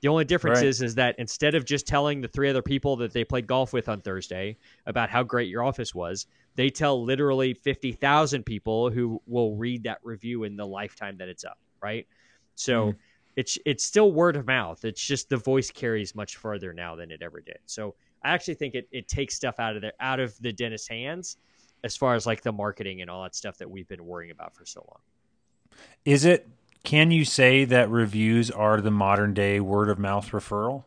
[0.03, 0.67] the only difference right.
[0.67, 3.73] is is that instead of just telling the three other people that they played golf
[3.73, 9.23] with on Thursday about how great your office was, they tell literally 50,000 people who
[9.27, 12.07] will read that review in the lifetime that it's up, right?
[12.57, 12.97] So mm.
[13.37, 14.85] it's it's still word of mouth.
[14.85, 17.59] It's just the voice carries much further now than it ever did.
[17.67, 20.89] So I actually think it, it takes stuff out of there out of the dentist's
[20.89, 21.37] hands
[21.85, 24.53] as far as like the marketing and all that stuff that we've been worrying about
[24.53, 25.79] for so long.
[26.05, 26.49] Is it
[26.85, 30.85] can you say that reviews are the modern day word of mouth referral?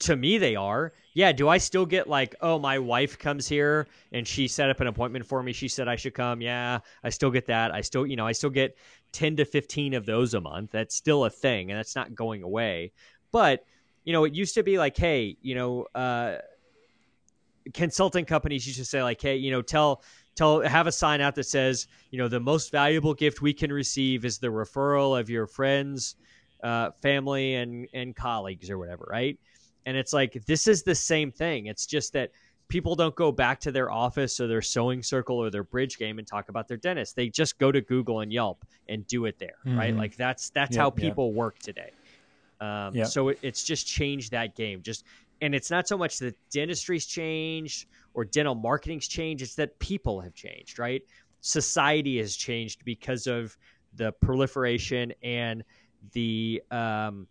[0.00, 0.92] to me they are.
[1.14, 4.80] Yeah do i still get like oh my wife comes here and she set up
[4.80, 5.52] an appointment for me.
[5.52, 6.40] She said i should come.
[6.40, 7.72] Yeah i still get that.
[7.72, 8.76] I still you know i still get
[9.12, 10.70] 10 to 15 of those a month.
[10.72, 12.92] That's still a thing and that's not going away.
[13.32, 13.64] But
[14.04, 16.36] you know it used to be like hey you know uh
[17.72, 20.02] consulting companies used to say like hey you know tell
[20.34, 23.72] tell have a sign out that says you know the most valuable gift we can
[23.72, 26.16] receive is the referral of your friends
[26.62, 29.38] uh, family and and colleagues or whatever right
[29.86, 32.30] and it's like this is the same thing it's just that
[32.68, 36.18] people don't go back to their office or their sewing circle or their bridge game
[36.18, 39.38] and talk about their dentist they just go to google and yelp and do it
[39.38, 39.78] there mm-hmm.
[39.78, 41.36] right like that's that's yep, how people yep.
[41.36, 41.90] work today
[42.60, 43.08] um, yep.
[43.08, 45.04] so it, it's just changed that game just
[45.40, 50.20] and it's not so much that dentistry's changed or dental marketing's changed it's that people
[50.20, 51.02] have changed right?
[51.40, 53.56] Society has changed because of
[53.94, 55.62] the proliferation and
[56.12, 57.26] the um,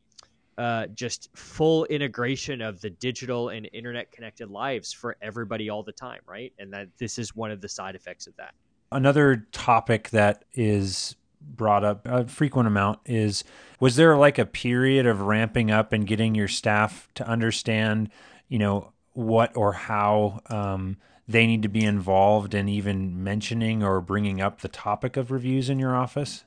[0.57, 5.91] uh, just full integration of the digital and internet connected lives for everybody all the
[5.91, 6.53] time right?
[6.59, 8.53] And that this is one of the side effects of that.
[8.91, 13.43] Another topic that is brought up a frequent amount is
[13.79, 18.09] was there like a period of ramping up and getting your staff to understand
[18.47, 24.01] you know what or how um, they need to be involved in even mentioning or
[24.01, 26.43] bringing up the topic of reviews in your office?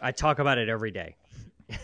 [0.00, 1.16] I talk about it every day.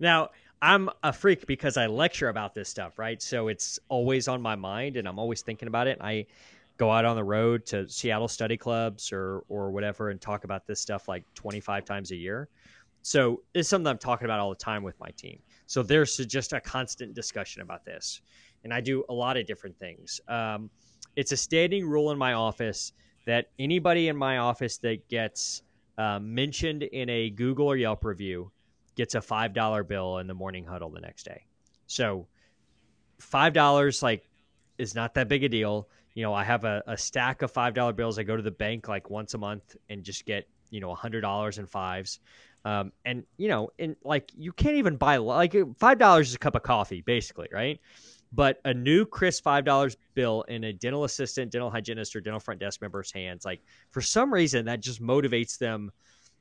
[0.00, 0.30] Now
[0.60, 3.22] i'm a freak because i lecture about this stuff right?
[3.22, 5.98] So it's always on my mind and i'm always thinking about it.
[6.00, 6.26] I
[6.76, 10.66] go out on the road to Seattle study clubs or or whatever and talk about
[10.66, 12.48] this stuff like 25 times a year.
[13.02, 15.38] So it's something I'm talking about all the time with my team.
[15.66, 18.22] So there's just a constant discussion about this,
[18.64, 20.20] and I do a lot of different things.
[20.28, 20.70] Um,
[21.16, 22.92] it's a standing rule in my office
[23.26, 25.62] that anybody in my office that gets
[25.98, 28.50] uh, mentioned in a Google or Yelp review
[28.96, 31.44] gets a five dollar bill in the morning huddle the next day.
[31.86, 32.26] So
[33.20, 34.28] five dollars like
[34.78, 37.74] is not that big a deal you know, I have a, a stack of five
[37.74, 38.18] dollar bills.
[38.18, 40.94] I go to the bank like once a month and just get you know a
[40.94, 42.20] hundred dollars in fives.
[42.64, 46.38] Um, and you know, and like you can't even buy like five dollars is a
[46.38, 47.80] cup of coffee, basically, right?
[48.32, 52.40] But a new crisp five dollars bill in a dental assistant, dental hygienist, or dental
[52.40, 55.90] front desk member's hands, like for some reason that just motivates them,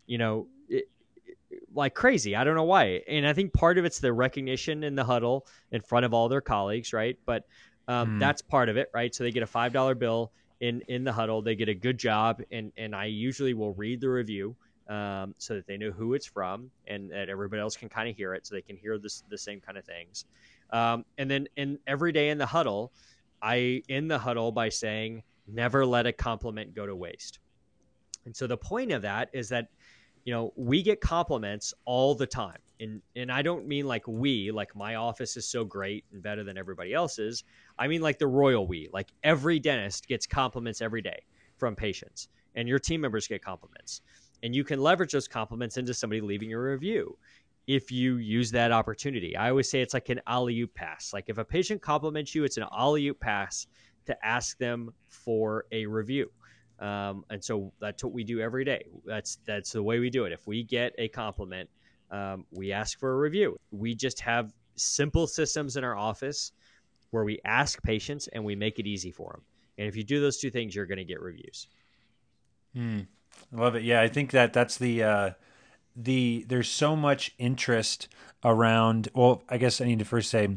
[0.06, 0.86] you know, it,
[1.74, 2.36] like crazy.
[2.36, 5.46] I don't know why, and I think part of it's the recognition in the huddle
[5.72, 7.18] in front of all their colleagues, right?
[7.26, 7.44] But
[7.88, 8.20] um, mm.
[8.20, 9.14] That's part of it, right?
[9.14, 11.42] So they get a five dollar bill in in the huddle.
[11.42, 14.56] They get a good job, and and I usually will read the review
[14.88, 18.16] um, so that they know who it's from, and that everybody else can kind of
[18.16, 20.26] hear it, so they can hear this the same kind of things.
[20.72, 22.92] Um, and then in every day in the huddle,
[23.42, 27.40] I end the huddle by saying, "Never let a compliment go to waste."
[28.26, 29.68] And so the point of that is that
[30.26, 34.52] you know we get compliments all the time and and I don't mean like we,
[34.52, 37.44] like my office is so great and better than everybody else's.
[37.80, 38.90] I mean like the royal we.
[38.92, 41.24] Like every dentist gets compliments every day
[41.58, 44.02] from patients, and your team members get compliments,
[44.44, 47.18] and you can leverage those compliments into somebody leaving a review
[47.66, 49.38] if you use that opportunity.
[49.38, 51.14] I always say it's like an alley pass.
[51.14, 53.68] Like if a patient compliments you, it's an alley pass
[54.06, 56.30] to ask them for a review.
[56.80, 58.86] Um, and so that's what we do every day.
[59.06, 60.34] That's that's the way we do it.
[60.34, 61.70] If we get a compliment,
[62.12, 63.58] um, we ask for a review.
[63.72, 66.52] We just have simple systems in our office
[67.12, 69.42] where we ask patients and we make it easy for them.
[69.78, 71.68] And if you do those two things, you're going to get reviews.
[72.74, 73.02] Hmm.
[73.56, 73.84] I love it.
[73.84, 75.30] Yeah, I think that that's the uh,
[75.96, 78.08] the there's so much interest
[78.44, 79.10] around.
[79.14, 80.50] Well, I guess I need to first say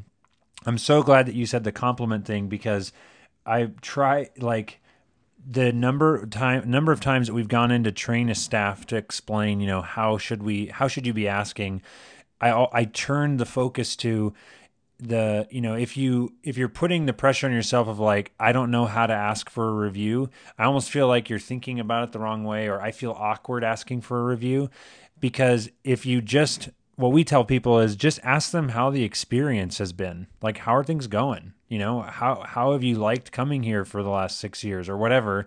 [0.67, 2.93] I'm so glad that you said the compliment thing because
[3.45, 4.81] I try like
[5.49, 8.97] the number time number of times that we've gone in to train a staff to
[8.97, 11.83] explain, you know, how should we how should you be asking?
[12.41, 14.35] I I turn the focus to
[14.99, 18.51] the you know if you if you're putting the pressure on yourself of like i
[18.51, 22.05] don't know how to ask for a review i almost feel like you're thinking about
[22.05, 24.71] it the wrong way or i feel awkward asking for a review
[25.21, 29.77] because if you just what we tell people is just ask them how the experience
[29.77, 33.63] has been like how are things going you know how how have you liked coming
[33.63, 35.47] here for the last 6 years or whatever?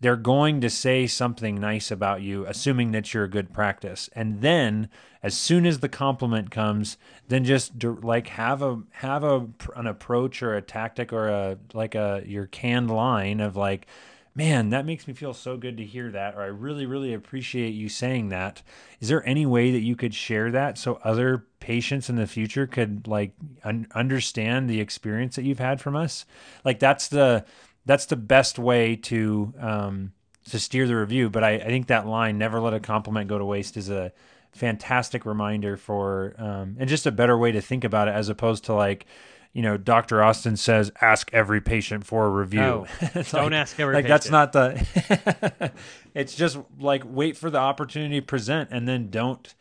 [0.00, 4.10] They're going to say something nice about you assuming that you're a good practice.
[4.14, 4.88] And then
[5.22, 6.96] as soon as the compliment comes
[7.28, 11.94] then just like have a have a an approach or a tactic or a like
[11.94, 13.86] a your canned line of like
[14.34, 17.70] man that makes me feel so good to hear that or i really really appreciate
[17.70, 18.62] you saying that
[19.00, 22.66] is there any way that you could share that so other patients in the future
[22.66, 23.32] could like
[23.64, 26.24] un- understand the experience that you've had from us
[26.64, 27.44] like that's the
[27.84, 30.12] that's the best way to um,
[30.50, 31.30] to steer the review.
[31.30, 34.12] But I, I, think that line, "Never let a compliment go to waste," is a
[34.52, 38.64] fantastic reminder for um, and just a better way to think about it, as opposed
[38.64, 39.06] to like.
[39.52, 40.22] You know, Dr.
[40.22, 42.60] Austin says, ask every patient for a review.
[42.62, 44.08] Oh, don't like, ask every like patient.
[44.08, 45.72] that's not the.
[46.14, 49.54] it's just like wait for the opportunity to present, and then don't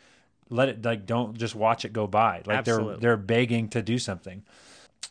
[0.49, 2.41] let it like don't just watch it go by.
[2.45, 2.91] Like Absolutely.
[2.93, 4.43] they're they're begging to do something.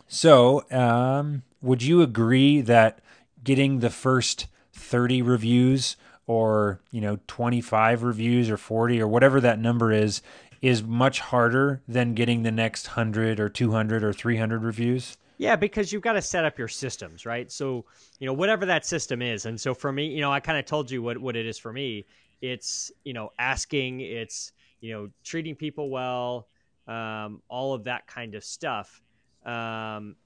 [0.09, 3.01] So, um, would you agree that
[3.45, 9.59] getting the first 30 reviews or, you know, 25 reviews or 40 or whatever that
[9.59, 10.23] number is
[10.63, 15.17] is much harder than getting the next 100 or 200 or 300 reviews?
[15.39, 17.51] Yeah, because you've got to set up your systems, right?
[17.51, 17.87] So,
[18.19, 19.47] you know, whatever that system is.
[19.47, 21.57] And so for me, you know, I kind of told you what, what it is
[21.57, 22.05] for me.
[22.43, 26.49] It's, you know, asking, it's, you know, treating people well,
[26.87, 29.01] um, all of that kind of stuff.
[29.47, 30.17] Um,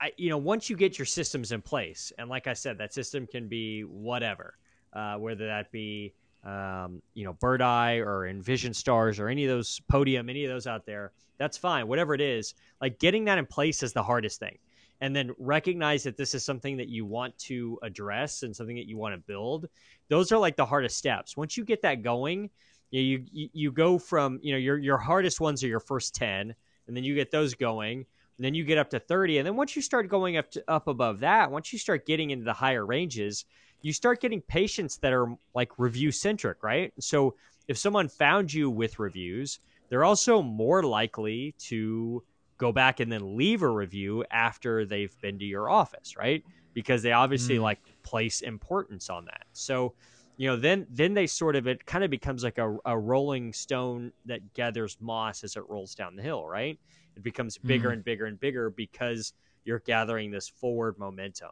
[0.00, 2.92] I, you know, once you get your systems in place, and like I said, that
[2.92, 4.54] system can be whatever,
[4.94, 9.80] uh, whether that be, um, you know, Birdeye or Envision Stars or any of those
[9.90, 11.88] Podium, any of those out there, that's fine.
[11.88, 14.58] Whatever it is, like getting that in place is the hardest thing.
[15.02, 18.86] And then recognize that this is something that you want to address and something that
[18.86, 19.66] you want to build.
[20.08, 21.36] Those are like the hardest steps.
[21.36, 22.50] Once you get that going,
[22.90, 26.54] you you, you go from you know your your hardest ones are your first ten,
[26.86, 28.04] and then you get those going
[28.40, 30.64] and then you get up to 30 and then once you start going up to,
[30.66, 33.44] up above that once you start getting into the higher ranges
[33.82, 37.34] you start getting patients that are like review centric right so
[37.68, 42.22] if someone found you with reviews they're also more likely to
[42.58, 47.02] go back and then leave a review after they've been to your office right because
[47.02, 47.62] they obviously mm.
[47.62, 49.94] like place importance on that so
[50.36, 53.52] you know then then they sort of it kind of becomes like a, a rolling
[53.52, 56.78] stone that gathers moss as it rolls down the hill right
[57.16, 57.94] it becomes bigger mm.
[57.94, 59.32] and bigger and bigger because
[59.64, 61.50] you're gathering this forward momentum.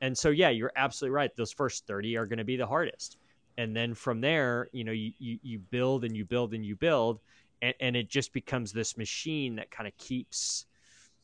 [0.00, 1.34] And so, yeah, you're absolutely right.
[1.36, 3.16] Those first 30 are going to be the hardest.
[3.56, 6.76] And then from there, you know, you, you, you build and you build and you
[6.76, 7.20] build,
[7.62, 10.66] and, and it just becomes this machine that kind of keeps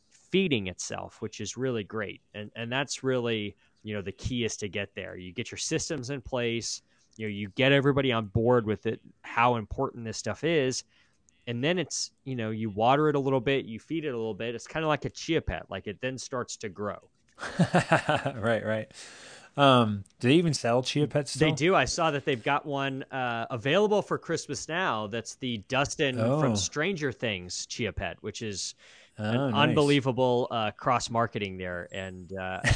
[0.09, 2.21] feeding itself, which is really great.
[2.35, 5.17] And, and that's really, you know, the key is to get there.
[5.17, 6.83] You get your systems in place,
[7.17, 10.83] you know, you get everybody on board with it, how important this stuff is
[11.47, 14.17] and then it's you know you water it a little bit you feed it a
[14.17, 16.99] little bit it's kind of like a chia pet like it then starts to grow
[18.37, 18.93] right right
[19.57, 21.49] um do they even sell chia pets still?
[21.49, 25.59] they do i saw that they've got one uh, available for christmas now that's the
[25.69, 26.41] dustin oh.
[26.41, 28.75] from stranger things chia pet which is
[29.19, 29.69] oh, an nice.
[29.69, 32.61] unbelievable uh, cross marketing there and uh,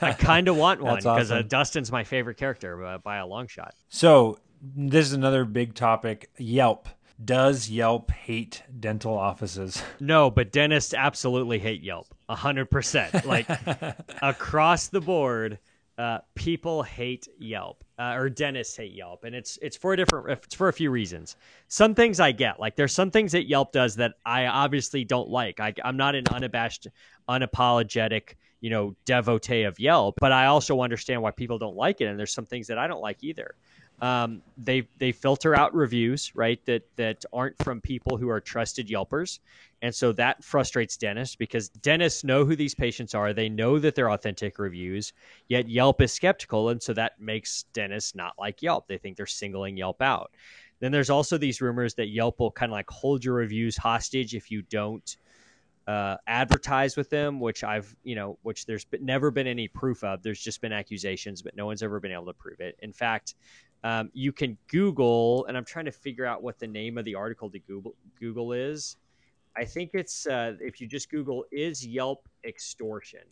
[0.00, 1.48] i kind of want one because uh, awesome.
[1.48, 6.30] dustin's my favorite character uh, by a long shot so this is another big topic
[6.36, 6.88] yelp
[7.24, 9.82] does Yelp hate dental offices?
[10.00, 12.06] No, but dentists absolutely hate Yelp.
[12.30, 13.24] 100%.
[13.24, 13.48] Like
[14.22, 15.58] across the board,
[15.98, 20.30] uh, people hate Yelp uh, or dentists hate Yelp, and it's it's for a different
[20.30, 21.34] it's for a few reasons.
[21.66, 25.28] Some things I get, like there's some things that Yelp does that I obviously don't
[25.28, 25.58] like.
[25.58, 26.86] I, I'm not an unabashed,
[27.28, 32.04] unapologetic, you know, devotee of Yelp, but I also understand why people don't like it,
[32.04, 33.56] and there's some things that I don't like either
[34.00, 38.88] um, they they filter out reviews right that that aren't from people who are trusted
[38.88, 39.40] Yelpers,
[39.82, 43.32] and so that frustrates dentists because dentists know who these patients are.
[43.32, 45.12] They know that they're authentic reviews,
[45.48, 48.86] yet Yelp is skeptical, and so that makes dentists not like Yelp.
[48.86, 50.30] They think they're singling Yelp out.
[50.80, 54.34] Then there's also these rumors that Yelp will kind of like hold your reviews hostage
[54.34, 55.16] if you don't
[55.88, 60.22] uh, advertise with them, which I've, you know, which there's never been any proof of.
[60.22, 62.76] There's just been accusations, but no one's ever been able to prove it.
[62.80, 63.36] In fact,
[63.84, 67.14] um, you can Google, and I'm trying to figure out what the name of the
[67.14, 68.96] article to Google Google is.
[69.56, 73.24] I think it's uh, if you just Google "is Yelp extortion,"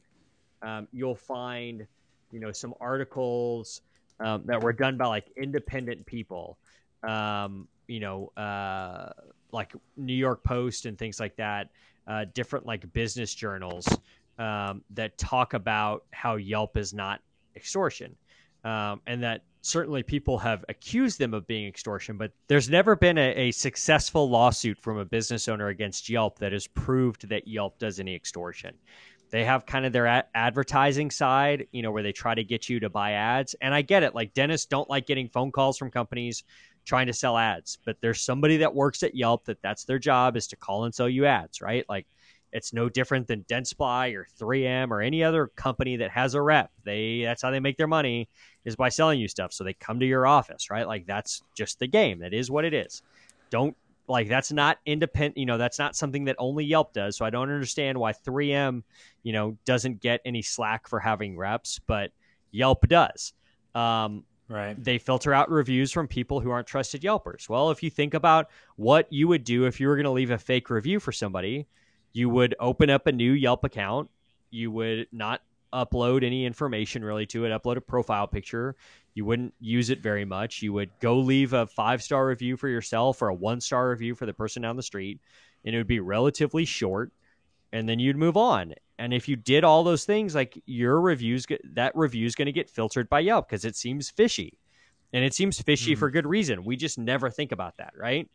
[0.62, 1.86] um, you'll find
[2.32, 3.82] you know some articles
[4.20, 6.59] um, that were done by like independent people,
[7.03, 9.11] um, you know, uh,
[9.53, 11.70] like New York Post and things like that.
[12.07, 13.86] uh, different like business journals
[14.38, 17.20] um, that talk about how Yelp is not
[17.57, 18.14] extortion,
[18.67, 23.17] um, and that certainly people have accused them of being extortion, but there's never been
[23.17, 27.79] a, a, successful lawsuit from a business owner against Yelp that has proved that Yelp
[27.79, 28.75] does any extortion.
[29.31, 32.69] They have kind of their a- advertising side, you know, where they try to get
[32.69, 33.55] you to buy ads.
[33.61, 34.17] And I get it.
[34.17, 36.43] Like dentists don't like getting phone calls from companies
[36.85, 40.37] trying to sell ads, but there's somebody that works at Yelp that that's their job
[40.37, 41.85] is to call and sell you ads, right?
[41.89, 42.07] Like
[42.53, 46.71] it's no different than Dentsply or 3M or any other company that has a rep.
[46.85, 48.29] They that's how they make their money
[48.67, 49.55] is by selling you stuff.
[49.55, 50.87] So they come to your office, right?
[50.87, 52.19] Like that's just the game.
[52.19, 53.01] That is what it is.
[53.49, 53.75] Don't
[54.09, 57.17] like that's not independent, you know, that's not something that only Yelp does.
[57.17, 58.83] So I don't understand why 3M,
[59.23, 62.12] you know, doesn't get any slack for having reps, but
[62.53, 63.33] Yelp does.
[63.75, 64.83] Um, Right.
[64.83, 67.49] They filter out reviews from people who aren't trusted Yelpers.
[67.49, 70.31] Well, if you think about what you would do if you were going to leave
[70.31, 71.67] a fake review for somebody,
[72.12, 74.09] you would open up a new Yelp account.
[74.51, 75.43] You would not
[75.73, 78.77] upload any information really to it, upload a profile picture.
[79.14, 80.62] You wouldn't use it very much.
[80.62, 84.14] You would go leave a five star review for yourself or a one star review
[84.14, 85.21] for the person down the street,
[85.64, 87.12] and it would be relatively short.
[87.73, 88.75] And then you'd move on.
[88.99, 92.53] And if you did all those things, like your reviews, that review is going to
[92.53, 94.59] get filtered by Yelp because it seems fishy.
[95.12, 95.99] And it seems fishy mm.
[95.99, 96.64] for good reason.
[96.64, 98.29] We just never think about that, right?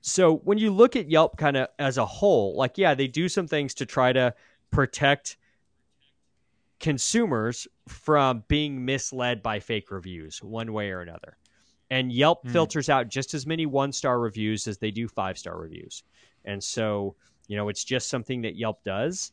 [0.00, 3.28] So when you look at Yelp kind of as a whole, like, yeah, they do
[3.28, 4.34] some things to try to
[4.70, 5.36] protect
[6.80, 11.36] consumers from being misled by fake reviews one way or another.
[11.90, 12.50] And Yelp mm.
[12.50, 16.02] filters out just as many one star reviews as they do five star reviews.
[16.44, 17.14] And so,
[17.48, 19.32] you know, it's just something that Yelp does.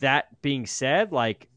[0.00, 1.48] That being said, like,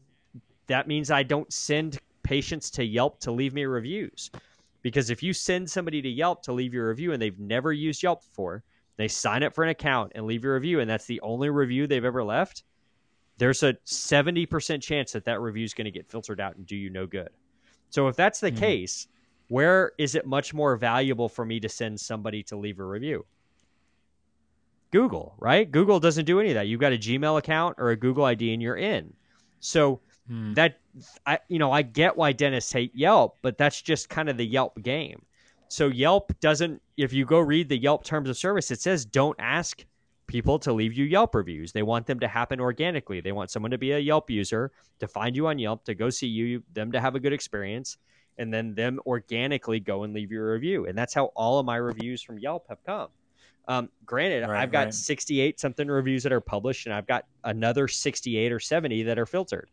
[0.66, 4.30] that means I don't send patients to Yelp to leave me reviews.
[4.82, 8.02] Because if you send somebody to Yelp to leave your review and they've never used
[8.02, 8.62] Yelp before,
[8.96, 11.86] they sign up for an account and leave your review, and that's the only review
[11.86, 12.64] they've ever left,
[13.38, 16.76] there's a 70% chance that that review is going to get filtered out and do
[16.76, 17.30] you no good.
[17.90, 18.58] So if that's the mm.
[18.58, 19.08] case,
[19.48, 23.24] where is it much more valuable for me to send somebody to leave a review?
[24.90, 25.70] Google, right?
[25.70, 26.68] Google doesn't do any of that.
[26.68, 29.12] You've got a Gmail account or a Google ID and you're in.
[29.60, 30.54] So Hmm.
[30.54, 30.80] That
[31.24, 34.46] I you know I get why dentists hate Yelp, but that's just kind of the
[34.46, 35.24] Yelp game.
[35.68, 36.82] So Yelp doesn't.
[36.96, 39.84] If you go read the Yelp terms of service, it says don't ask
[40.26, 41.72] people to leave you Yelp reviews.
[41.72, 43.20] They want them to happen organically.
[43.20, 46.10] They want someone to be a Yelp user to find you on Yelp to go
[46.10, 47.98] see you, them to have a good experience,
[48.38, 50.86] and then them organically go and leave you a review.
[50.86, 53.08] And that's how all of my reviews from Yelp have come.
[53.68, 54.94] Um, granted, right, I've got right.
[54.94, 59.26] 68 something reviews that are published, and I've got another 68 or 70 that are
[59.26, 59.70] filtered.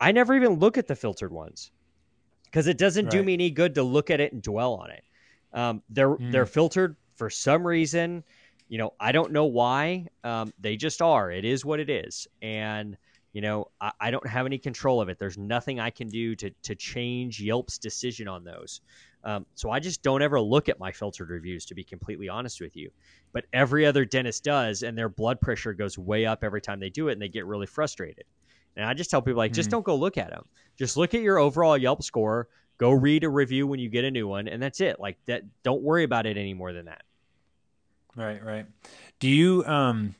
[0.00, 1.70] I never even look at the filtered ones
[2.44, 3.12] because it doesn't right.
[3.12, 5.04] do me any good to look at it and dwell on it.
[5.52, 6.30] Um, they're mm.
[6.30, 8.22] they're filtered for some reason.
[8.68, 10.08] You know, I don't know why.
[10.24, 11.30] Um, they just are.
[11.30, 12.96] It is what it is, and
[13.32, 15.18] you know, I, I, don't have any control of it.
[15.18, 18.80] There's nothing I can do to to change Yelp's decision on those.
[19.24, 22.60] Um, so I just don't ever look at my filtered reviews, to be completely honest
[22.60, 22.90] with you.
[23.32, 26.90] But every other dentist does, and their blood pressure goes way up every time they
[26.90, 28.24] do it, and they get really frustrated.
[28.76, 29.56] And I just tell people like, mm-hmm.
[29.56, 30.44] just don't go look at them.
[30.78, 32.48] Just look at your overall Yelp score.
[32.78, 35.00] Go read a review when you get a new one, and that's it.
[35.00, 35.42] Like that.
[35.64, 37.02] Don't worry about it any more than that.
[38.18, 38.66] Right, right.
[39.20, 40.14] Do you um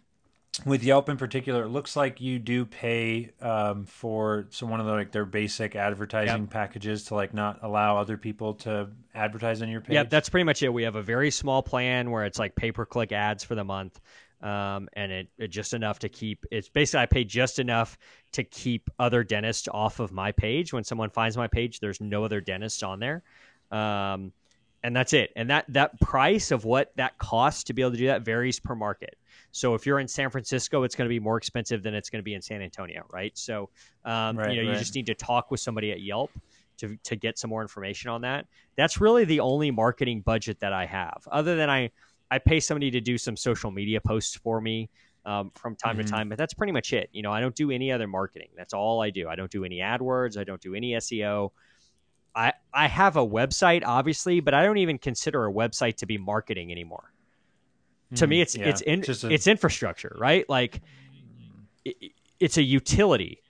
[0.66, 4.86] with Yelp in particular, it looks like you do pay um, for some one of
[4.86, 6.50] the like their basic advertising yep.
[6.50, 9.94] packages to like not allow other people to advertise on your page.
[9.94, 10.72] Yeah, that's pretty much it.
[10.72, 13.64] We have a very small plan where it's like pay per click ads for the
[13.64, 14.00] month
[14.42, 17.98] um, and it, it, just enough to keep it's basically I pay just enough
[18.32, 20.72] to keep other dentists off of my page.
[20.72, 23.22] When someone finds my page, there's no other dentists on there,
[23.70, 24.32] um,
[24.88, 25.30] and that's it.
[25.36, 28.58] And that that price of what that costs to be able to do that varies
[28.58, 29.18] per market.
[29.50, 32.20] So if you're in San Francisco, it's going to be more expensive than it's going
[32.20, 33.36] to be in San Antonio, right?
[33.36, 33.68] So
[34.06, 34.72] um, right, you know right.
[34.72, 36.30] you just need to talk with somebody at Yelp.
[36.78, 38.46] To, to get some more information on that.
[38.76, 41.26] That's really the only marketing budget that I have.
[41.28, 41.90] Other than I,
[42.30, 44.88] I pay somebody to do some social media posts for me
[45.26, 46.04] um, from time mm-hmm.
[46.04, 47.10] to time, but that's pretty much it.
[47.10, 48.50] You know, I don't do any other marketing.
[48.56, 49.28] That's all I do.
[49.28, 50.38] I don't do any AdWords.
[50.38, 51.50] I don't do any SEO.
[52.34, 56.18] I I have a website, obviously, but I don't even consider a website to be
[56.18, 57.12] marketing anymore.
[58.06, 58.16] Mm-hmm.
[58.16, 58.68] To me, mm, it's yeah.
[58.68, 59.32] it's in, a...
[59.32, 60.48] it's infrastructure, right?
[60.48, 60.80] Like
[61.84, 63.40] it, it's a utility.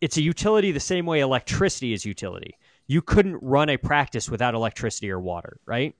[0.00, 2.58] It's a utility the same way electricity is utility.
[2.86, 5.94] You couldn't run a practice without electricity or water, right?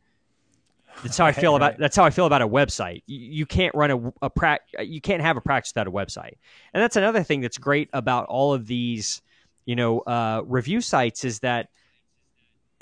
[1.02, 1.78] That's how I feel about.
[1.78, 3.02] That's how I feel about a website.
[3.06, 6.36] You, you can't run a, a pra- You can't have a practice without a website.
[6.74, 9.22] And that's another thing that's great about all of these,
[9.64, 11.70] you know, uh, review sites is that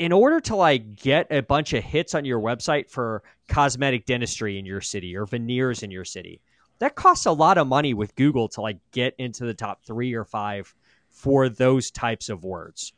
[0.01, 4.59] in order to like get a bunch of hits on your website for cosmetic dentistry
[4.59, 6.41] in your city or veneers in your city,
[6.79, 10.15] that costs a lot of money with Google to like get into the top three
[10.15, 10.75] or five
[11.11, 12.95] for those types of words.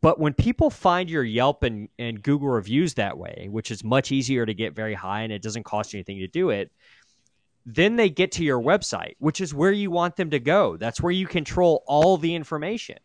[0.00, 4.10] But when people find your Yelp and, and Google reviews that way, which is much
[4.10, 6.72] easier to get very high and it doesn't cost you anything to do it,
[7.66, 10.78] then they get to your website, which is where you want them to go.
[10.78, 12.96] That's where you control all the information.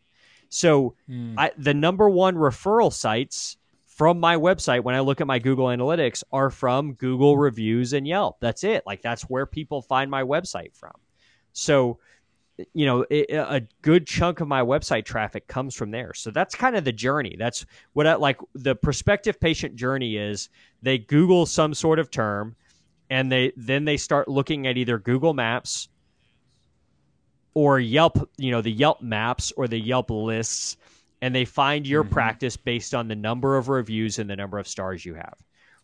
[0.50, 1.36] So mm.
[1.38, 5.68] I, the number one referral sites from my website when I look at my Google
[5.68, 8.38] Analytics are from Google reviews and Yelp.
[8.40, 8.84] That's it.
[8.86, 10.94] Like that's where people find my website from.
[11.54, 12.00] So
[12.74, 16.56] you know it, a good chunk of my website traffic comes from there so that's
[16.56, 20.50] kind of the journey that's what I, like the prospective patient journey is
[20.82, 22.56] they google some sort of term
[23.10, 25.90] and they then they start looking at either google maps
[27.54, 30.78] or yelp you know the yelp maps or the yelp lists
[31.22, 32.14] and they find your mm-hmm.
[32.14, 35.36] practice based on the number of reviews and the number of stars you have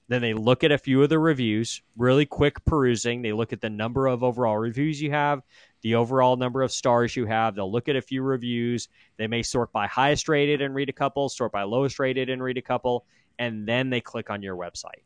[0.07, 3.22] then they look at a few of the reviews, really quick perusing.
[3.22, 5.41] They look at the number of overall reviews you have,
[5.82, 7.55] the overall number of stars you have.
[7.55, 8.88] They'll look at a few reviews.
[9.18, 12.41] They may sort by highest rated and read a couple, sort by lowest rated and
[12.41, 13.05] read a couple,
[13.39, 15.03] and then they click on your website.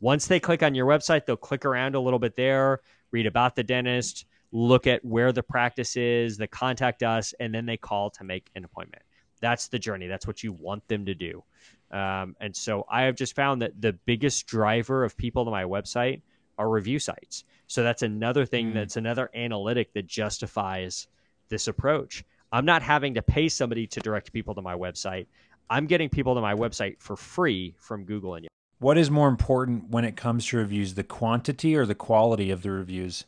[0.00, 2.80] Once they click on your website, they'll click around a little bit there,
[3.12, 7.66] read about the dentist, look at where the practice is, they contact us, and then
[7.66, 9.02] they call to make an appointment.
[9.40, 10.06] That's the journey.
[10.06, 11.42] That's what you want them to do.
[11.90, 15.64] Um, and so I have just found that the biggest driver of people to my
[15.64, 16.22] website
[16.58, 17.44] are review sites.
[17.66, 18.74] So that's another thing mm.
[18.74, 21.08] that's another analytic that justifies
[21.48, 22.24] this approach.
[22.52, 25.26] I'm not having to pay somebody to direct people to my website.
[25.70, 28.46] I'm getting people to my website for free from Google and.
[28.78, 32.62] What is more important when it comes to reviews, the quantity or the quality of
[32.62, 33.24] the reviews?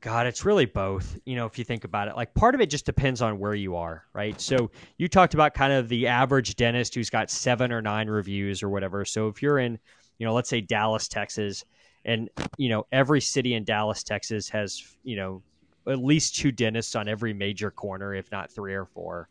[0.00, 1.18] God, it's really both.
[1.24, 3.54] You know, if you think about it, like part of it just depends on where
[3.54, 4.40] you are, right?
[4.40, 8.62] So you talked about kind of the average dentist who's got seven or nine reviews
[8.62, 9.04] or whatever.
[9.04, 9.78] So if you're in,
[10.18, 11.64] you know, let's say Dallas, Texas,
[12.04, 15.42] and you know every city in Dallas, Texas has you know
[15.86, 19.28] at least two dentists on every major corner, if not three or four.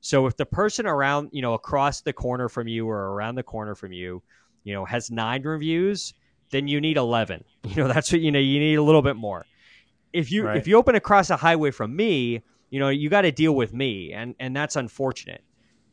[0.00, 3.42] So if the person around you know across the corner from you or around the
[3.42, 4.22] corner from you,
[4.64, 6.14] you know has nine reviews,
[6.50, 7.44] then you need eleven.
[7.66, 9.44] You know that's what you know you need a little bit more.
[10.16, 10.56] If you right.
[10.56, 13.72] if you open across a highway from me, you know you got to deal with
[13.72, 15.44] me, and and that's unfortunate.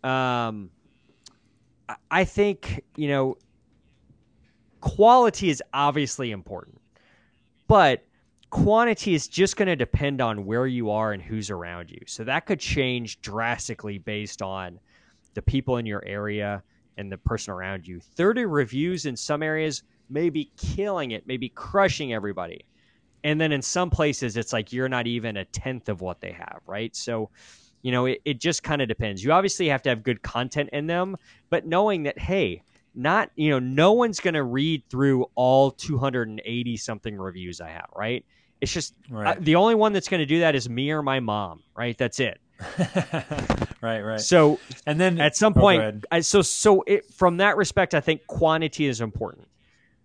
[0.04, 0.70] Um,
[2.10, 3.38] I think you know
[4.80, 6.80] quality is obviously important,
[7.68, 8.06] but
[8.50, 12.00] quantity is just going to depend on where you are and who's around you.
[12.06, 14.80] So that could change drastically based on
[15.34, 16.64] the people in your area
[16.98, 18.00] and the person around you.
[18.00, 22.64] 30 reviews in some areas may be killing it, maybe crushing everybody.
[23.24, 26.32] And then in some places, it's like you're not even a tenth of what they
[26.32, 26.96] have, right?
[26.96, 27.30] So,
[27.82, 29.24] you know, it, it just kind of depends.
[29.24, 31.16] You obviously have to have good content in them,
[31.50, 32.64] but knowing that, hey,
[32.96, 37.90] not you know no one's going to read through all 280 something reviews i have
[37.96, 38.26] right
[38.62, 39.44] it's just right.
[39.44, 42.20] the only one that's going to do that is me or my mom right that's
[42.20, 42.40] it
[43.82, 47.58] right right so and then at some oh, point I, so so it, from that
[47.58, 49.48] respect i think quantity is important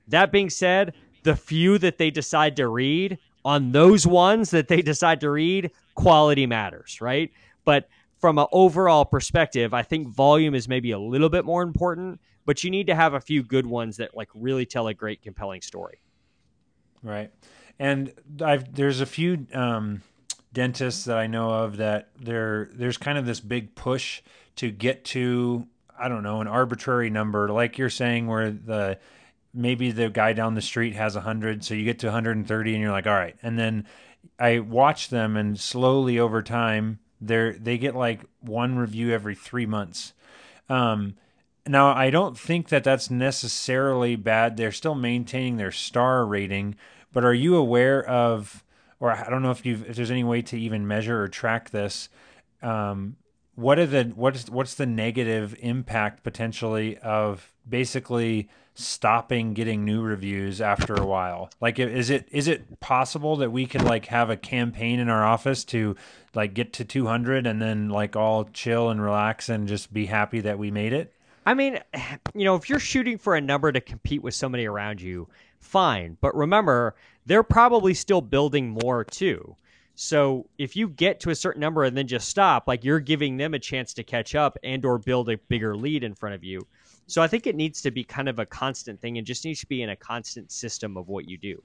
[0.08, 0.94] that being said
[1.28, 5.70] the few that they decide to read on those ones that they decide to read
[5.94, 7.30] quality matters right?
[7.64, 12.20] But from an overall perspective i think volume is maybe a little bit more important
[12.48, 15.20] but you need to have a few good ones that like really tell a great
[15.20, 16.00] compelling story.
[17.02, 17.30] Right.
[17.78, 18.10] And
[18.42, 20.02] i've there's a few um,
[20.52, 24.22] dentists that i know of that there there's kind of this big push
[24.56, 25.66] to get to
[25.96, 28.98] i don't know an arbitrary number like you're saying where the
[29.54, 32.92] maybe the guy down the street has 100 so you get to 130 and you're
[32.92, 33.86] like all right and then
[34.38, 39.66] i watch them and slowly over time they're they get like one review every three
[39.66, 40.12] months
[40.68, 41.14] um,
[41.68, 44.56] now, I don't think that that's necessarily bad.
[44.56, 46.76] They're still maintaining their star rating,
[47.12, 48.64] but are you aware of,
[49.00, 51.70] or I don't know if you if there's any way to even measure or track
[51.70, 52.08] this?
[52.62, 53.16] Um,
[53.54, 58.48] what are the what's what's the negative impact potentially of basically
[58.78, 63.66] stopping getting new reviews after a while like is it is it possible that we
[63.66, 65.96] could like have a campaign in our office to
[66.34, 70.40] like get to 200 and then like all chill and relax and just be happy
[70.40, 71.12] that we made it
[71.46, 71.80] I mean,
[72.34, 75.28] you know, if you're shooting for a number to compete with somebody around you,
[75.60, 76.18] fine.
[76.20, 79.56] But remember, they're probably still building more too.
[79.94, 83.38] So if you get to a certain number and then just stop, like you're giving
[83.38, 86.44] them a chance to catch up and or build a bigger lead in front of
[86.44, 86.60] you.
[87.08, 89.60] So I think it needs to be kind of a constant thing and just needs
[89.60, 91.62] to be in a constant system of what you do.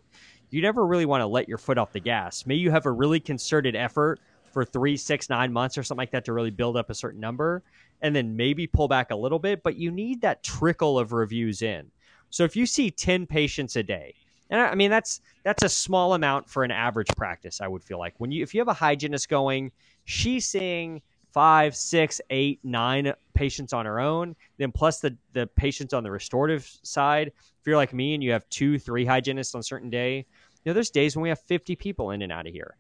[0.52, 2.46] You never really want to let your foot off the gas.
[2.46, 4.22] Maybe you have a really concerted effort
[4.54, 7.20] for three, six, nine months or something like that to really build up a certain
[7.20, 7.62] number
[8.02, 11.62] and then maybe pull back a little bit, but you need that trickle of reviews
[11.62, 11.92] in.
[12.30, 14.16] So if you see 10 patients a day
[14.50, 17.60] And I, mean that's that's a small amount for an average practice.
[17.62, 19.72] I would feel like when you if you have a hygienist going,
[20.06, 21.02] she's seeing
[21.34, 26.12] five, six, eight, nine patients on her own, then plus the the patients on the
[26.12, 27.28] restorative side.
[27.28, 30.70] If you're like me and you have two, three hygienists on a certain day, you
[30.70, 32.76] know, there's days when we have 50 people in and out of here.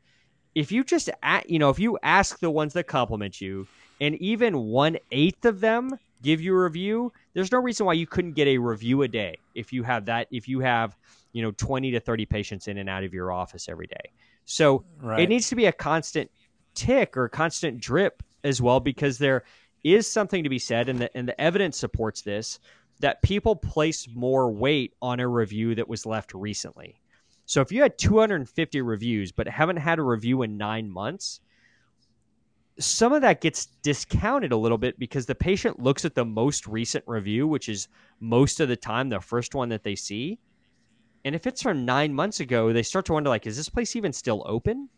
[0.56, 1.10] If you just,
[1.48, 3.68] you know, if you ask the ones that compliment you,
[4.00, 8.06] and even one eighth of them give you a review, there's no reason why you
[8.06, 10.28] couldn't get a review a day if you have that.
[10.32, 10.96] If you have,
[11.32, 14.12] you know, 20 to 30 patients in and out of your office every day.
[14.46, 15.22] So right.
[15.22, 16.30] it needs to be a constant
[16.76, 19.44] tick or constant drip as well because there
[19.84, 22.60] is something to be said, and the and the evidence supports this
[23.00, 27.02] that people place more weight on a review that was left recently.
[27.46, 31.42] So if you had 250 reviews but haven't had a review in nine months,
[32.80, 36.66] some of that gets discounted a little bit because the patient looks at the most
[36.66, 37.88] recent review, which is
[38.20, 40.40] most of the time the first one that they see.
[41.26, 43.96] And if it's from nine months ago, they start to wonder like, is this place
[43.96, 44.90] even still open?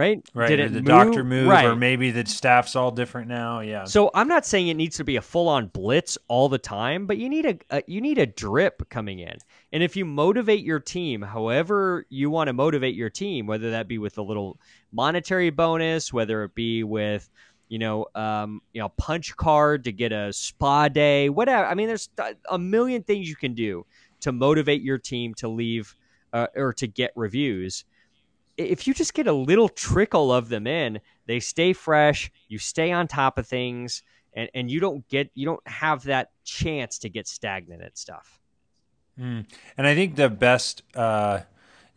[0.00, 0.26] Right?
[0.34, 0.48] Right.
[0.48, 0.84] Did, Did the move?
[0.86, 1.66] doctor move, right.
[1.66, 3.60] or maybe the staff's all different now?
[3.60, 3.84] Yeah.
[3.84, 7.06] So I'm not saying it needs to be a full on blitz all the time,
[7.06, 9.36] but you need a, a, you need a drip coming in.
[9.72, 13.88] And if you motivate your team, however you want to motivate your team, whether that
[13.88, 14.58] be with a little
[14.90, 17.28] monetary bonus, whether it be with
[17.68, 21.64] you know, um, you know, punch card to get a spa day, whatever.
[21.64, 22.08] I mean, there's
[22.50, 23.86] a million things you can do
[24.22, 25.94] to motivate your team to leave
[26.32, 27.84] uh, or to get reviews
[28.60, 32.92] if you just get a little trickle of them in, they stay fresh, you stay
[32.92, 34.02] on top of things,
[34.32, 38.40] and, and you don't get you don't have that chance to get stagnant at stuff.
[39.18, 39.46] Mm.
[39.76, 41.40] And I think the best, uh,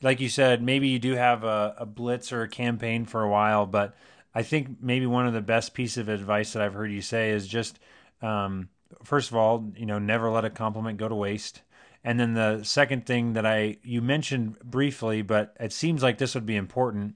[0.01, 3.29] like you said, maybe you do have a, a blitz or a campaign for a
[3.29, 3.95] while, but
[4.35, 7.29] I think maybe one of the best piece of advice that I've heard you say
[7.29, 7.79] is just,
[8.21, 8.69] um,
[9.03, 11.61] first of all, you know, never let a compliment go to waste.
[12.03, 16.35] And then the second thing that I you mentioned briefly, but it seems like this
[16.35, 17.15] would be important.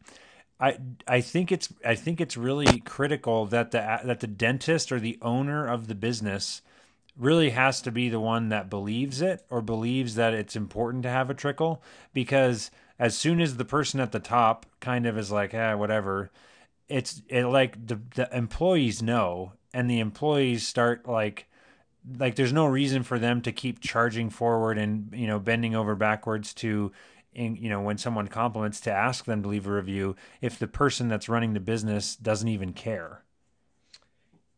[0.59, 0.77] I
[1.07, 5.17] I think it's I think it's really critical that the that the dentist or the
[5.21, 6.61] owner of the business
[7.17, 11.09] really has to be the one that believes it or believes that it's important to
[11.09, 11.81] have a trickle
[12.13, 12.69] because
[12.99, 16.31] as soon as the person at the top kind of is like ah whatever
[16.87, 21.47] it's it like the the employees know and the employees start like
[22.17, 25.95] like there's no reason for them to keep charging forward and you know bending over
[25.95, 26.91] backwards to
[27.33, 30.67] in, you know when someone compliments to ask them to leave a review if the
[30.67, 33.23] person that's running the business doesn't even care.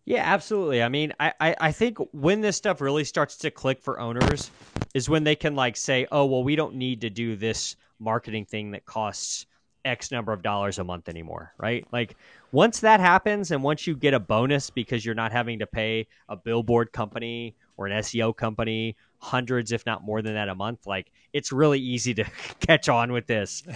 [0.06, 0.82] Yeah absolutely.
[0.82, 4.52] I mean I, I i think when this stuff really starts to click for owners
[4.94, 8.46] is when they can like say oh well we don't need to do this marketing
[8.46, 9.46] thing that costs
[9.86, 11.86] x number of dollars a month anymore right?
[11.92, 12.16] Like
[12.52, 16.08] once that happens and once you get a bonus because you're not having to pay
[16.28, 20.88] a billboard company or an SEO company hundreds if not more than that a month
[20.88, 22.24] like it's really easy to
[22.60, 23.64] catch on with this.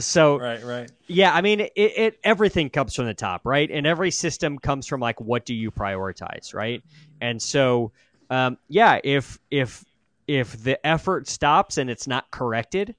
[0.00, 0.90] So right right.
[1.06, 3.70] yeah i mean it, it everything comes from the top right?
[3.70, 6.82] And every system comes from like what do you prioritize right?
[7.20, 7.92] And so
[8.30, 9.84] um, yeah if if
[10.26, 12.94] if the effort stops and it's not corrected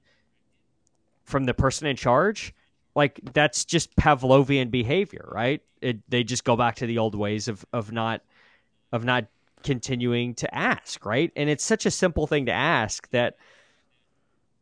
[1.30, 2.52] from the person in charge
[2.94, 5.62] like that's just Pavlovian behavior, right?
[5.80, 8.22] It, they just go back to the old ways of of not
[8.92, 9.26] of not
[9.62, 11.30] continuing to ask, right?
[11.36, 13.36] And it's such a simple thing to ask that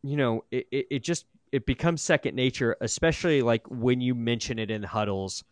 [0.03, 4.59] you know it, it, it just it becomes second nature, especially like when you mention
[4.59, 5.45] it in huddles.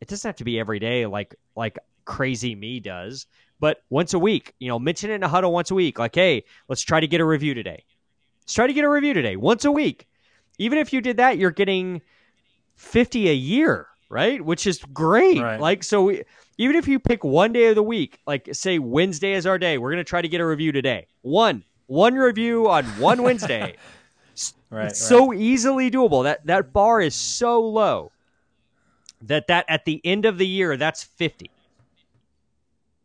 [0.00, 3.26] It doesn't have to be every day, like like crazy me does,
[3.58, 4.54] but once a week.
[4.58, 5.98] You know, mention it in a huddle once a week.
[5.98, 7.84] Like, hey, let's try to get a review today.
[8.42, 10.06] Let's try to get a review today, once a week.
[10.58, 12.02] Even if you did that, you're getting
[12.76, 14.44] 50 a year, right?
[14.44, 15.40] Which is great.
[15.40, 15.60] Right.
[15.60, 16.24] Like, so we,
[16.58, 19.78] even if you pick one day of the week, like say Wednesday is our day,
[19.78, 21.06] we're going to try to get a review today.
[21.22, 23.60] One, one review on one Wednesday.
[23.60, 23.76] right,
[24.34, 24.96] it's right.
[24.96, 26.24] so easily doable.
[26.24, 28.10] That that bar is so low
[29.22, 31.50] that that at the end of the year that's 50.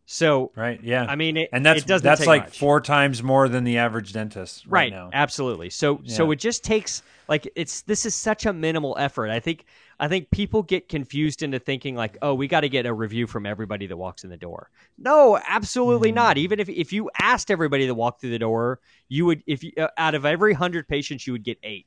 [0.06, 1.06] So right, yeah.
[1.08, 2.60] I mean, it, and that's that's like much.
[2.60, 5.10] four times more than the average dentist right, right now.
[5.14, 5.70] Absolutely.
[5.70, 6.16] So yeah.
[6.16, 9.30] so it just takes like it's this is such a minimal effort.
[9.30, 9.66] I think
[10.00, 13.28] I think people get confused into thinking like, oh, we got to get a review
[13.28, 14.70] from everybody that walks in the door.
[14.98, 16.16] No, absolutely mm.
[16.16, 16.38] not.
[16.38, 19.72] Even if if you asked everybody that walked through the door, you would if you,
[19.78, 21.86] uh, out of every hundred patients, you would get eight.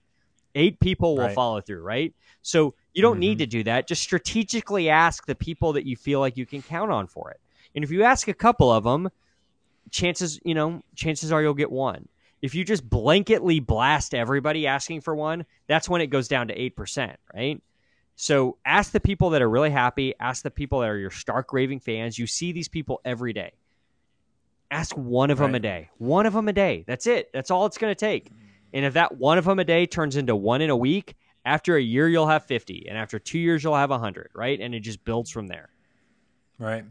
[0.54, 1.34] Eight people will right.
[1.34, 2.14] follow through, right?
[2.40, 3.20] So you don't mm-hmm.
[3.20, 3.86] need to do that.
[3.86, 7.40] Just strategically ask the people that you feel like you can count on for it.
[7.76, 9.10] And if you ask a couple of them,
[9.90, 12.08] chances, you know, chances are you'll get one.
[12.42, 16.70] If you just blanketly blast everybody asking for one, that's when it goes down to
[16.70, 17.62] 8%, right?
[18.16, 21.52] So ask the people that are really happy, ask the people that are your stark
[21.52, 22.18] raving fans.
[22.18, 23.52] You see these people every day.
[24.70, 25.46] Ask one of right.
[25.46, 25.90] them a day.
[25.98, 26.84] One of them a day.
[26.86, 27.30] That's it.
[27.32, 28.30] That's all it's going to take.
[28.72, 31.14] And if that one of them a day turns into one in a week,
[31.44, 34.60] after a year you'll have 50 and after 2 years you'll have 100, right?
[34.60, 35.68] And it just builds from there.
[36.58, 36.84] Right.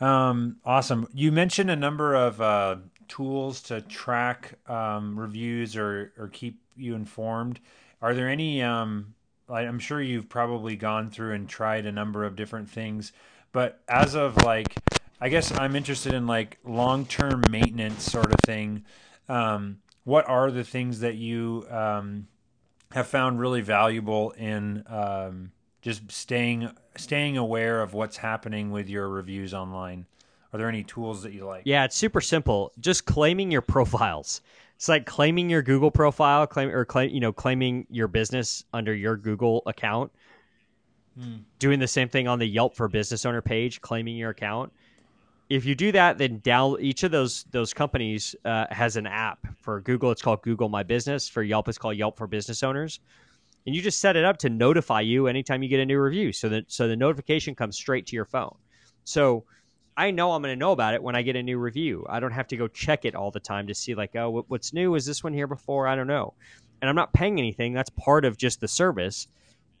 [0.00, 1.08] Um, awesome.
[1.14, 2.76] You mentioned a number of uh,
[3.08, 7.60] tools to track um, reviews or, or keep you informed.
[8.02, 8.62] Are there any?
[8.62, 9.14] Um,
[9.48, 13.12] I'm sure you've probably gone through and tried a number of different things,
[13.52, 14.74] but as of like,
[15.20, 18.84] I guess I'm interested in like long term maintenance sort of thing.
[19.28, 22.26] Um, what are the things that you um,
[22.92, 25.52] have found really valuable in um,
[25.84, 30.06] just staying staying aware of what's happening with your reviews online?
[30.52, 31.62] Are there any tools that you like?
[31.66, 32.72] Yeah, it's super simple.
[32.80, 34.40] Just claiming your profiles.
[34.76, 38.94] It's like claiming your Google profile, claim or claim, you know, claiming your business under
[38.94, 40.10] your Google account.
[41.18, 41.36] Hmm.
[41.58, 44.72] Doing the same thing on the Yelp for business owner page, claiming your account.
[45.50, 49.46] If you do that, then down each of those those companies uh, has an app.
[49.60, 51.28] For Google, it's called Google My Business.
[51.28, 53.00] For Yelp, it's called Yelp for Business Owners
[53.66, 56.32] and you just set it up to notify you anytime you get a new review
[56.32, 58.56] so that so the notification comes straight to your phone.
[59.04, 59.44] So
[59.96, 62.04] i know i'm going to know about it when i get a new review.
[62.08, 64.72] I don't have to go check it all the time to see like oh what's
[64.72, 64.94] new?
[64.94, 65.86] Is this one here before?
[65.86, 66.34] I don't know.
[66.82, 67.72] And i'm not paying anything.
[67.72, 69.28] That's part of just the service.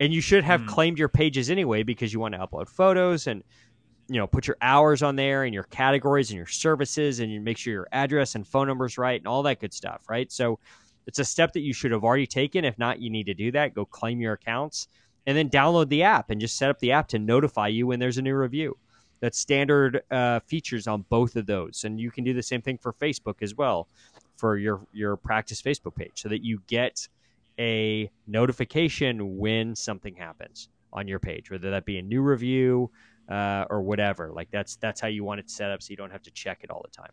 [0.00, 0.66] And you should have mm.
[0.66, 3.42] claimed your pages anyway because you want to upload photos and
[4.08, 7.40] you know put your hours on there and your categories and your services and you
[7.40, 10.30] make sure your address and phone numbers right and all that good stuff right?
[10.32, 10.58] So
[11.06, 12.64] it's a step that you should have already taken.
[12.64, 13.74] If not, you need to do that.
[13.74, 14.88] Go claim your accounts
[15.26, 17.98] and then download the app and just set up the app to notify you when
[17.98, 18.76] there's a new review.
[19.20, 22.76] That's standard uh, features on both of those, and you can do the same thing
[22.76, 23.88] for Facebook as well,
[24.36, 27.08] for your your practice Facebook page, so that you get
[27.58, 32.90] a notification when something happens on your page, whether that be a new review
[33.30, 34.30] uh, or whatever.
[34.30, 36.58] Like that's that's how you want it set up, so you don't have to check
[36.62, 37.12] it all the time.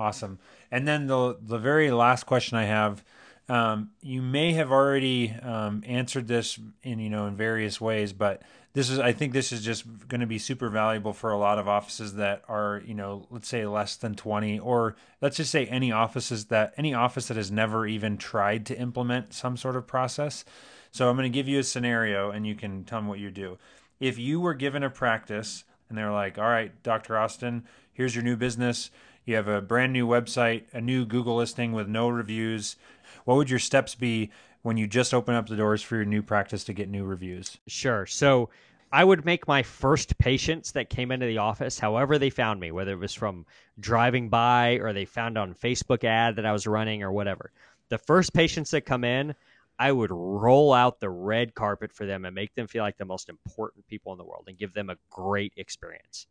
[0.00, 0.38] Awesome.
[0.70, 3.04] And then the the very last question I have,
[3.50, 8.40] um, you may have already um, answered this in you know in various ways, but
[8.72, 11.58] this is I think this is just going to be super valuable for a lot
[11.58, 15.66] of offices that are you know let's say less than twenty, or let's just say
[15.66, 19.86] any offices that any office that has never even tried to implement some sort of
[19.86, 20.46] process.
[20.92, 23.30] So I'm going to give you a scenario, and you can tell me what you
[23.30, 23.58] do.
[24.00, 27.18] If you were given a practice and they're like, "All right, Dr.
[27.18, 28.90] Austin, here's your new business."
[29.24, 32.76] You have a brand new website, a new Google listing with no reviews.
[33.24, 34.30] What would your steps be
[34.62, 37.58] when you just open up the doors for your new practice to get new reviews?
[37.66, 38.06] Sure.
[38.06, 38.50] So
[38.92, 42.72] I would make my first patients that came into the office, however they found me,
[42.72, 43.46] whether it was from
[43.78, 47.52] driving by or they found on Facebook ad that I was running or whatever.
[47.88, 49.34] The first patients that come in,
[49.78, 53.04] I would roll out the red carpet for them and make them feel like the
[53.04, 56.26] most important people in the world and give them a great experience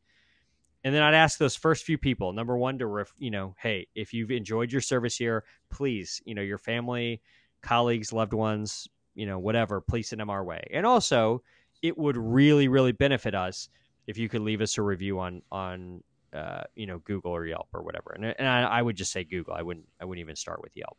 [0.84, 3.88] and then I'd ask those first few people, number one, to ref, you know, hey,
[3.96, 7.22] if you've enjoyed your service here, please, you know, your family,
[7.62, 10.62] colleagues, loved ones, you know, whatever, please send them our way.
[10.72, 11.44] And also,
[11.82, 13.70] it would really, really benefit us
[14.08, 16.04] if you could leave us a review on on
[16.34, 18.14] uh, you know Google or Yelp or whatever.
[18.16, 19.54] And, and I, I, would just say Google.
[19.54, 20.98] I wouldn't I wouldn't even start with Yelp.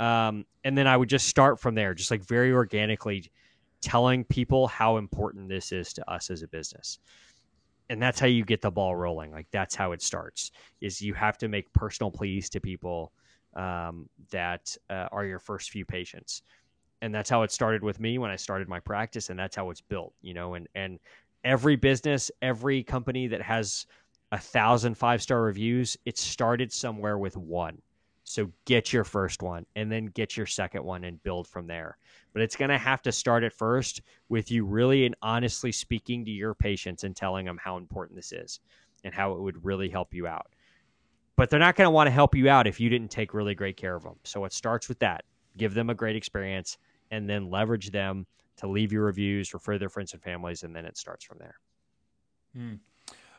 [0.00, 3.30] Um, and then I would just start from there, just like very organically
[3.80, 6.98] telling people how important this is to us as a business
[7.92, 11.12] and that's how you get the ball rolling like that's how it starts is you
[11.12, 13.12] have to make personal pleas to people
[13.54, 16.40] um, that uh, are your first few patients.
[17.02, 19.68] And that's how it started with me when i started my practice and that's how
[19.70, 21.00] it's built you know and and
[21.44, 23.86] every business every company that has
[24.30, 27.82] a thousand five star reviews it started somewhere with one
[28.24, 31.98] so get your first one and then get your second one and build from there.
[32.32, 36.24] But it's going to have to start at first with you really and honestly speaking
[36.24, 38.60] to your patients and telling them how important this is
[39.04, 40.46] and how it would really help you out.
[41.36, 43.54] But they're not going to want to help you out if you didn't take really
[43.54, 44.16] great care of them.
[44.24, 45.24] So it starts with that.
[45.56, 46.78] Give them a great experience
[47.10, 48.26] and then leverage them
[48.58, 51.56] to leave your reviews, refer their friends and families, and then it starts from there.
[52.54, 52.74] Hmm.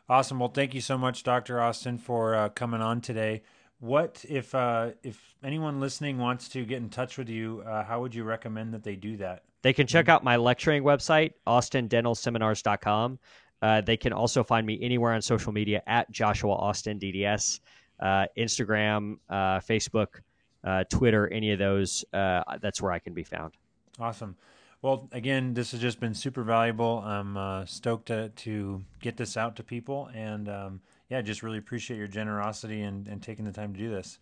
[0.08, 0.38] Awesome.
[0.38, 1.60] Well, thank you so much, Dr.
[1.60, 3.42] Austin, for uh, coming on today
[3.84, 7.62] what if uh, if anyone listening wants to get in touch with you?
[7.66, 9.42] Uh, how would you recommend that they do that?
[9.60, 13.18] They can check out my lecturing website, austindentalseminars.com.
[13.60, 17.60] Uh, they can also find me anywhere on social media at Joshua Austin DDS,
[18.00, 20.20] uh, Instagram, uh, Facebook,
[20.64, 22.06] uh, Twitter, any of those.
[22.12, 23.52] Uh, that's where I can be found.
[24.00, 24.36] Awesome.
[24.80, 27.02] Well, again, this has just been super valuable.
[27.04, 30.48] I'm uh, stoked to, to get this out to people and.
[30.48, 34.18] Um, yeah, just really appreciate your generosity and, and taking the time to do this.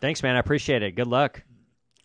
[0.00, 0.36] Thanks, man.
[0.36, 0.92] I appreciate it.
[0.92, 1.42] Good luck.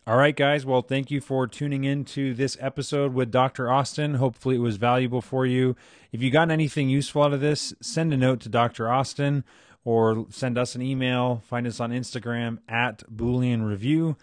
[0.04, 0.66] All right, guys.
[0.66, 3.70] Well, thank you for tuning in to this episode with Dr.
[3.70, 4.14] Austin.
[4.14, 5.76] Hopefully, it was valuable for you.
[6.10, 8.90] If you got anything useful out of this, send a note to Dr.
[8.90, 9.44] Austin
[9.84, 11.42] or send us an email.
[11.46, 14.16] Find us on Instagram at Boolean Review.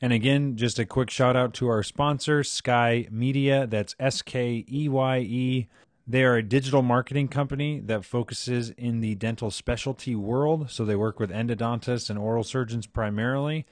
[0.00, 3.66] And again, just a quick shout out to our sponsor, Skeye Media.
[3.66, 5.68] That's S K E Y E.
[6.10, 10.68] They are a digital marketing company that focuses in the dental specialty world.
[10.68, 13.64] So they work with endodontists and oral surgeons primarily.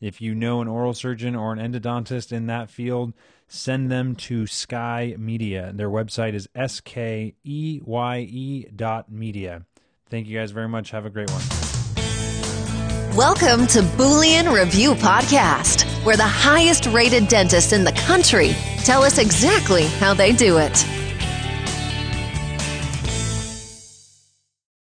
[0.00, 3.12] If you know an oral surgeon or an endodontist in that field,
[3.48, 5.72] send them to Skeye Media.
[5.74, 9.66] Their website is S K E Y E dot media.
[10.08, 10.90] Thank you guys very much.
[10.90, 11.42] Have a great one.
[13.14, 18.52] Welcome to Boolean Review Podcast, where the highest rated dentists in the country
[18.84, 21.03] tell us exactly how they do it.